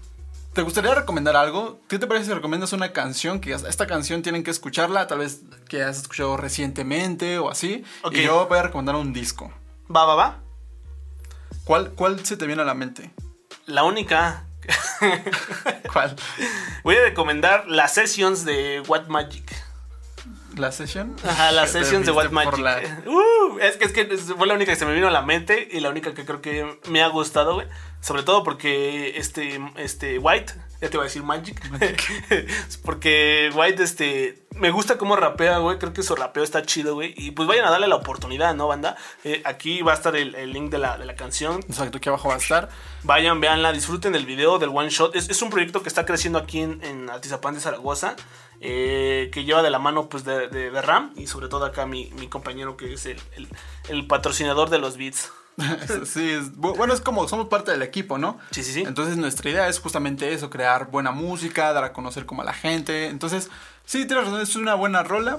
¿te 0.52 0.62
gustaría 0.62 0.94
recomendar 0.94 1.36
algo? 1.36 1.80
¿Qué 1.88 1.98
te 1.98 2.06
parece 2.06 2.26
si 2.26 2.32
recomiendas 2.32 2.72
una 2.72 2.92
canción? 2.92 3.40
Que 3.40 3.52
esta 3.52 3.86
canción 3.86 4.22
tienen 4.22 4.42
que 4.42 4.50
escucharla, 4.50 5.06
tal 5.06 5.18
vez 5.18 5.42
que 5.68 5.82
has 5.82 5.98
escuchado 5.98 6.36
recientemente 6.36 7.38
o 7.38 7.50
así. 7.50 7.84
Y 8.10 8.22
yo 8.22 8.46
voy 8.48 8.58
a 8.58 8.62
recomendar 8.62 8.96
un 8.96 9.12
disco. 9.12 9.52
Va, 9.94 10.04
va, 10.04 10.14
va. 10.14 10.38
¿Cuál, 11.64 11.90
¿Cuál 11.92 12.24
se 12.24 12.36
te 12.36 12.46
viene 12.46 12.62
a 12.62 12.64
la 12.64 12.74
mente? 12.74 13.10
La 13.66 13.84
única. 13.84 14.44
¿Cuál? 15.92 16.16
Voy 16.82 16.96
a 16.96 17.02
recomendar 17.02 17.66
las 17.68 17.94
sessions 17.94 18.44
de 18.44 18.82
What 18.86 19.06
Magic. 19.06 19.69
¿La 20.56 20.72
session? 20.72 21.14
Ajá, 21.24 21.52
las 21.52 21.72
Te 21.72 21.80
sessions 21.84 22.06
de 22.06 22.12
What 22.12 22.30
Magic. 22.30 22.58
la- 22.58 22.80
Uh, 23.06 23.58
es 23.60 23.76
que 23.76 23.84
es 23.86 23.92
que 23.92 24.04
fue 24.36 24.46
la 24.46 24.54
única 24.54 24.72
que 24.72 24.78
se 24.78 24.86
me 24.86 24.92
vino 24.94 25.08
a 25.08 25.10
la 25.10 25.22
mente 25.22 25.68
y 25.70 25.80
la 25.80 25.88
única 25.90 26.14
que 26.14 26.24
creo 26.24 26.40
que 26.42 26.78
me 26.88 27.02
ha 27.02 27.08
gustado, 27.08 27.54
güey. 27.54 27.66
Sobre 28.00 28.22
todo 28.22 28.42
porque 28.42 29.16
este, 29.18 29.60
este 29.76 30.18
White, 30.18 30.52
ya 30.80 30.88
te 30.90 30.96
voy 30.96 31.04
a 31.04 31.08
decir 31.08 31.22
Magic. 31.22 31.60
porque 32.84 33.50
White, 33.54 33.82
este, 33.82 34.42
me 34.54 34.70
gusta 34.70 34.98
cómo 34.98 35.16
rapea, 35.16 35.58
güey. 35.58 35.78
Creo 35.78 35.92
que 35.92 36.02
su 36.02 36.14
rapeo 36.16 36.42
está 36.42 36.62
chido, 36.62 36.94
güey. 36.94 37.14
Y 37.16 37.32
pues 37.32 37.46
vayan 37.48 37.66
a 37.66 37.70
darle 37.70 37.88
la 37.88 37.96
oportunidad, 37.96 38.54
¿no, 38.54 38.68
banda? 38.68 38.96
Eh, 39.24 39.42
aquí 39.44 39.82
va 39.82 39.92
a 39.92 39.94
estar 39.94 40.16
el, 40.16 40.34
el 40.34 40.52
link 40.52 40.70
de 40.70 40.78
la, 40.78 40.98
de 40.98 41.04
la 41.04 41.14
canción. 41.16 41.60
Exacto, 41.68 41.98
aquí 41.98 42.08
abajo 42.08 42.28
va 42.28 42.34
a 42.34 42.38
estar. 42.38 42.68
Vayan, 43.02 43.40
véanla, 43.40 43.72
disfruten 43.72 44.12
del 44.12 44.26
video, 44.26 44.58
del 44.58 44.70
one 44.70 44.88
shot. 44.90 45.14
Es, 45.14 45.28
es 45.30 45.42
un 45.42 45.50
proyecto 45.50 45.82
que 45.82 45.88
está 45.88 46.04
creciendo 46.06 46.38
aquí 46.38 46.60
en, 46.60 46.82
en 46.84 47.10
Atizapán 47.10 47.54
de 47.54 47.60
Zaragoza. 47.60 48.16
eh, 48.62 49.30
que 49.32 49.44
lleva 49.44 49.62
de 49.62 49.70
la 49.70 49.78
mano 49.78 50.10
pues 50.10 50.22
de, 50.24 50.48
de- 50.48 50.70
de 50.70 50.82
Ram 50.82 51.12
y 51.16 51.26
sobre 51.26 51.48
todo 51.48 51.64
acá 51.64 51.86
mi, 51.86 52.10
mi 52.18 52.28
compañero 52.28 52.76
que 52.76 52.92
es 52.92 53.06
el, 53.06 53.18
el- 53.36 53.48
el 53.88 54.06
patrocinador 54.06 54.68
de 54.68 54.78
los 54.78 54.98
beats. 54.98 55.32
sí, 56.06 56.30
es, 56.30 56.56
bueno, 56.56 56.94
es 56.94 57.00
como 57.00 57.28
somos 57.28 57.48
parte 57.48 57.70
del 57.70 57.82
equipo, 57.82 58.16
¿no? 58.18 58.38
Sí, 58.50 58.62
sí, 58.64 58.72
sí. 58.72 58.82
Entonces 58.86 59.16
nuestra 59.16 59.50
idea 59.50 59.68
es 59.68 59.78
justamente 59.78 60.32
eso, 60.32 60.48
crear 60.50 60.90
buena 60.90 61.10
música, 61.10 61.72
dar 61.72 61.84
a 61.84 61.92
conocer 61.92 62.24
como 62.26 62.42
a 62.42 62.44
la 62.44 62.54
gente. 62.54 63.08
Entonces, 63.08 63.50
sí, 63.84 64.06
tienes 64.06 64.24
razón, 64.24 64.40
es 64.40 64.56
una 64.56 64.74
buena 64.74 65.02
rola. 65.02 65.38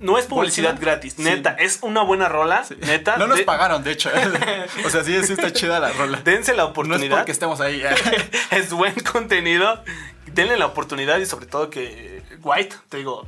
No 0.00 0.18
es 0.18 0.26
publicidad 0.26 0.76
gratis, 0.80 1.14
Sí. 1.16 1.22
neta, 1.22 1.52
es 1.58 1.78
una 1.82 2.02
buena 2.02 2.28
rola, 2.28 2.64
Sí. 2.64 2.76
neta. 2.80 3.16
No 3.16 3.26
nos 3.26 3.38
de- 3.38 3.44
pagaron, 3.44 3.82
de 3.82 3.92
hecho. 3.92 4.10
o 4.86 4.90
sea, 4.90 5.04
sí, 5.04 5.22
sí 5.24 5.32
está 5.32 5.52
chida 5.52 5.80
la 5.80 5.92
rola. 5.92 6.20
Dense 6.22 6.52
la 6.52 6.64
No 6.64 6.68
es 6.68 6.70
oportunidad. 6.72 7.16
porque 7.18 7.32
estemos 7.32 7.60
ahí. 7.60 7.80
¿eh? 7.82 7.90
es 8.50 8.72
buen 8.72 8.94
contenido. 9.12 9.82
Denle 10.26 10.56
la 10.58 10.66
oportunidad 10.66 11.18
y 11.18 11.26
sobre 11.26 11.46
todo 11.46 11.70
que 11.70 12.22
White, 12.42 12.76
te 12.88 12.98
digo, 12.98 13.26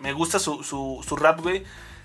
me 0.00 0.12
gusta 0.12 0.38
su, 0.38 0.62
su, 0.62 1.04
su 1.06 1.16
rap, 1.16 1.40
güey. 1.40 1.64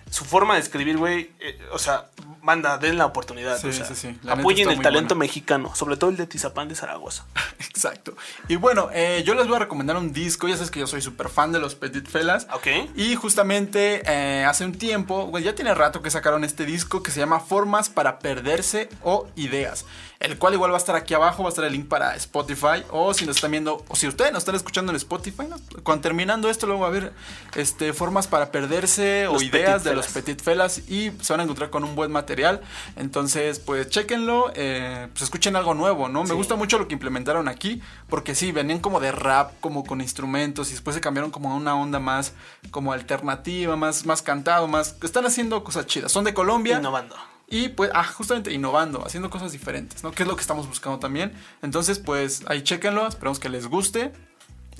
Su 0.10 0.26
forma 0.26 0.56
de 0.56 0.62
escribir, 0.62 0.98
güey. 0.98 1.32
eh, 1.40 1.60
o 1.72 1.80
sea, 1.80 2.08
manda, 2.48 2.78
den 2.78 2.98
la 2.98 3.06
oportunidad. 3.06 3.60
Sí, 3.60 3.68
o 3.68 3.74
sea, 3.74 3.86
sí, 3.86 3.94
sí. 3.94 4.18
La 4.24 4.34
apoyen 4.34 4.70
el 4.70 4.82
talento 4.82 5.16
buena. 5.16 5.28
mexicano, 5.28 5.76
sobre 5.76 5.98
todo 5.98 6.10
el 6.10 6.16
de 6.16 6.28
Tizapán 6.28 6.70
de 6.70 6.76
Zaragoza. 6.76 7.26
Exacto. 7.60 8.16
Y 8.48 8.56
bueno, 8.56 8.90
eh, 8.94 9.22
yo 9.26 9.36
les 9.36 9.48
voy 9.48 9.58
a 9.58 9.60
recomendar 9.60 9.98
un 9.98 10.14
disco. 10.14 10.48
Ya 10.48 10.56
sabes 10.56 10.72
que 10.72 10.80
yo 10.80 10.88
soy 10.88 11.02
súper 11.02 11.28
fan 11.28 11.52
de 11.52 11.60
los 11.60 11.76
Petit 11.76 12.08
Felas. 12.08 12.48
Ok. 12.54 12.68
Y 12.96 13.16
justamente 13.16 14.02
eh, 14.06 14.46
hace 14.46 14.64
un 14.64 14.78
tiempo, 14.78 15.26
güey, 15.26 15.44
ya 15.44 15.56
tiene 15.56 15.74
rato 15.74 16.02
que 16.02 16.10
sacaron 16.10 16.46
este 16.46 16.66
disco 16.66 17.04
que 17.04 17.12
se 17.12 17.20
llama 17.20 17.42
Formas 17.42 17.90
para 17.90 18.20
Perderse 18.20 18.88
o 19.04 19.28
Ideas. 19.36 19.86
El 20.20 20.40
cual 20.40 20.54
igual 20.54 20.72
va 20.72 20.78
a 20.78 20.80
estar 20.80 20.96
aquí 20.96 21.14
abajo, 21.14 21.44
va 21.44 21.50
a 21.50 21.52
estar 21.52 21.66
el 21.66 21.74
link 21.74 21.88
para 21.88 22.16
Spotify. 22.16 22.84
O 22.92 23.14
si 23.14 23.26
nos 23.26 23.36
están 23.36 23.52
viendo, 23.52 23.84
o 23.88 23.96
si 23.96 24.08
ustedes 24.08 24.32
nos 24.32 24.42
están 24.42 24.56
escuchando 24.56 24.92
en 24.92 24.96
Spotify, 24.96 25.44
¿no? 25.48 25.58
cuando 25.84 26.02
terminando 26.02 26.50
esto, 26.50 26.66
luego 26.66 26.82
va 26.82 26.88
a 26.88 26.90
haber 26.90 27.14
este, 27.56 27.94
formas 27.94 28.26
para 28.26 28.52
perderse 28.52 29.28
o 29.28 29.42
ideas 29.42 29.84
de 29.84 29.97
los. 29.98 30.08
Petit 30.08 30.42
Felas. 30.42 30.90
Y 30.90 31.12
se 31.22 31.34
van 31.34 31.42
a 31.42 31.44
encontrar 31.44 31.70
con 31.70 31.84
un 31.84 31.96
buen 31.96 32.12
material. 32.12 32.62
Entonces, 32.96 33.60
pues 33.60 33.90
chéquenlo, 33.90 34.52
eh, 34.56 35.08
pues 35.12 35.24
escuchen 35.24 35.56
algo 35.56 35.74
nuevo, 35.74 36.10
¿no? 36.10 36.24
Me 36.24 36.34
gusta 36.34 36.56
mucho 36.56 36.78
lo 36.78 36.88
que 36.88 36.94
implementaron 36.94 37.48
aquí, 37.48 37.82
porque 38.10 38.36
sí, 38.36 38.52
venían 38.52 38.80
como 38.80 39.00
de 39.00 39.12
rap, 39.12 39.52
como 39.60 39.84
con 39.84 40.02
instrumentos, 40.02 40.70
y 40.70 40.72
después 40.72 40.96
se 40.96 41.02
cambiaron 41.02 41.32
como 41.32 41.52
a 41.52 41.56
una 41.56 41.76
onda 41.76 42.00
más 42.00 42.34
como 42.72 42.94
alternativa, 42.94 43.76
más, 43.76 44.06
más 44.06 44.22
cantado, 44.22 44.68
más... 44.68 44.96
Están 45.02 45.26
haciendo 45.26 45.64
cosas 45.64 45.86
chidas. 45.86 46.12
Son 46.12 46.24
de 46.24 46.34
Colombia. 46.34 46.78
Innovando. 46.78 47.16
Y 47.50 47.70
pues, 47.70 47.90
ah, 47.94 48.04
justamente 48.04 48.52
innovando, 48.52 49.06
haciendo 49.06 49.30
cosas 49.30 49.54
diferentes, 49.54 50.04
¿no? 50.04 50.12
Que 50.12 50.24
es 50.24 50.30
lo 50.30 50.36
que 50.36 50.42
estamos 50.42 50.68
buscando 50.68 51.00
también. 51.00 51.32
Entonces, 51.62 51.98
pues 52.00 52.44
ahí 52.48 52.62
chéquenlo, 52.62 53.08
esperamos 53.08 53.40
que 53.40 53.48
les 53.48 53.68
guste. 53.68 54.12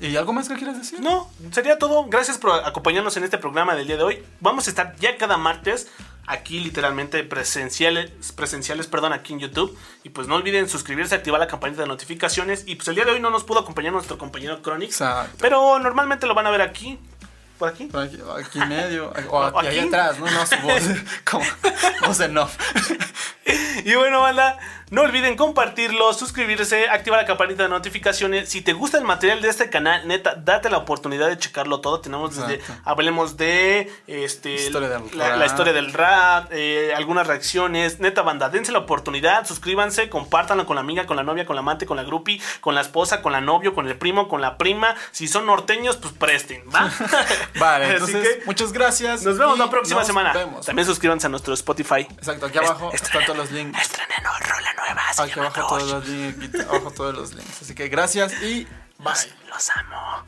¿Y 0.00 0.16
algo 0.16 0.32
más 0.32 0.48
que 0.48 0.54
quieras 0.54 0.78
decir? 0.78 1.00
No, 1.00 1.28
sería 1.50 1.78
todo. 1.78 2.04
Gracias 2.08 2.38
por 2.38 2.52
acompañarnos 2.64 3.16
en 3.16 3.24
este 3.24 3.36
programa 3.38 3.74
del 3.74 3.86
día 3.86 3.96
de 3.96 4.02
hoy. 4.04 4.24
Vamos 4.40 4.66
a 4.66 4.70
estar 4.70 4.94
ya 4.96 5.16
cada 5.16 5.36
martes 5.36 5.88
aquí 6.26 6.60
literalmente 6.60 7.24
presenciales, 7.24 8.10
presenciales, 8.32 8.86
perdón, 8.86 9.12
aquí 9.12 9.32
en 9.32 9.40
YouTube. 9.40 9.76
Y 10.04 10.10
pues 10.10 10.28
no 10.28 10.36
olviden 10.36 10.68
suscribirse, 10.68 11.14
activar 11.16 11.40
la 11.40 11.48
campanita 11.48 11.82
de 11.82 11.88
notificaciones. 11.88 12.62
Y 12.66 12.76
pues 12.76 12.86
el 12.88 12.94
día 12.94 13.04
de 13.04 13.12
hoy 13.12 13.20
no 13.20 13.30
nos 13.30 13.42
pudo 13.44 13.60
acompañar 13.60 13.92
nuestro 13.92 14.18
compañero 14.18 14.60
Chronix. 14.62 14.92
Exacto. 15.00 15.36
Pero 15.40 15.78
normalmente 15.80 16.26
lo 16.26 16.34
van 16.34 16.46
a 16.46 16.50
ver 16.50 16.62
aquí. 16.62 16.98
Por 17.58 17.68
aquí. 17.70 17.86
Por 17.86 18.02
Aquí, 18.02 18.18
aquí 18.40 18.60
en 18.60 18.68
medio, 18.68 19.12
o 19.30 19.30
¿O 19.36 19.42
aquí, 19.42 19.66
aquí? 19.66 19.78
ahí 19.78 19.86
atrás, 19.88 20.20
¿no? 20.20 20.26
No, 20.30 20.46
su 20.46 20.56
voz, 20.58 20.82
como 21.24 21.44
voz 22.06 22.20
en 22.20 22.38
off. 22.38 22.56
Y 23.84 23.94
bueno, 23.94 24.20
banda, 24.20 24.58
no 24.90 25.02
olviden 25.02 25.36
compartirlo, 25.36 26.12
suscribirse, 26.12 26.88
activar 26.88 27.20
la 27.20 27.26
campanita 27.26 27.62
de 27.64 27.68
notificaciones. 27.68 28.48
Si 28.48 28.62
te 28.62 28.72
gusta 28.72 28.98
el 28.98 29.04
material 29.04 29.40
de 29.42 29.48
este 29.48 29.68
canal, 29.70 30.06
neta, 30.08 30.34
date 30.34 30.70
la 30.70 30.78
oportunidad 30.78 31.28
de 31.28 31.38
checarlo 31.38 31.80
todo. 31.80 32.00
Tenemos 32.00 32.36
desde, 32.36 32.54
Exacto. 32.54 32.82
hablemos 32.84 33.36
de 33.36 33.92
este, 34.06 34.54
Historia 34.54 34.88
del 34.88 35.02
la, 35.16 35.46
historia 35.46 35.72
del 35.72 35.92
rap, 35.92 36.48
eh, 36.52 36.92
algunas 36.96 37.26
reacciones. 37.26 38.00
Neta, 38.00 38.22
banda, 38.22 38.48
dense 38.48 38.72
la 38.72 38.78
oportunidad, 38.80 39.46
suscríbanse, 39.46 40.08
compártanlo 40.08 40.66
con 40.66 40.76
la 40.76 40.80
amiga, 40.80 41.06
con 41.06 41.16
la 41.16 41.22
novia, 41.22 41.44
con 41.46 41.56
la 41.56 41.60
amante, 41.60 41.86
con 41.86 41.96
la 41.96 42.02
grupi, 42.04 42.40
con 42.60 42.74
la 42.74 42.80
esposa, 42.80 43.20
con 43.22 43.32
la 43.32 43.40
novio, 43.40 43.74
con 43.74 43.86
el 43.88 43.96
primo, 43.96 44.28
con 44.28 44.40
la 44.40 44.56
prima. 44.58 44.94
Si 45.12 45.28
son 45.28 45.46
norteños, 45.46 45.96
pues 45.96 46.14
presten, 46.14 46.64
¿va? 46.74 46.90
Vale, 47.58 47.84
Así 47.86 47.94
entonces, 47.94 48.36
que 48.38 48.42
muchas 48.46 48.72
gracias. 48.72 49.22
nos 49.22 49.38
vemos 49.38 49.58
la 49.58 49.68
próxima 49.70 50.04
semana. 50.04 50.32
Vemos. 50.32 50.66
También 50.66 50.86
suscríbanse 50.86 51.26
a 51.26 51.30
nuestro 51.30 51.54
Spotify. 51.54 52.06
Exacto, 52.16 52.46
aquí 52.46 52.58
abajo 52.58 52.90
Est- 52.92 53.04
están 53.04 53.24
todos 53.24 53.37
los 53.38 53.50
links. 53.52 53.80
Estrenen 53.80 54.24
rola 54.24 54.74
nueva. 54.74 55.12
se 55.14 55.22
Aquí 55.22 55.40
abajo 55.40 55.66
todos 55.66 55.90
los 55.90 56.08
links, 56.08 56.60
abajo 56.60 56.90
todos 56.90 57.14
los 57.14 57.34
links. 57.34 57.62
Así 57.62 57.74
que 57.74 57.88
gracias 57.88 58.32
y 58.42 58.66
bye. 58.98 59.14
Los 59.48 59.70
amo. 59.70 60.24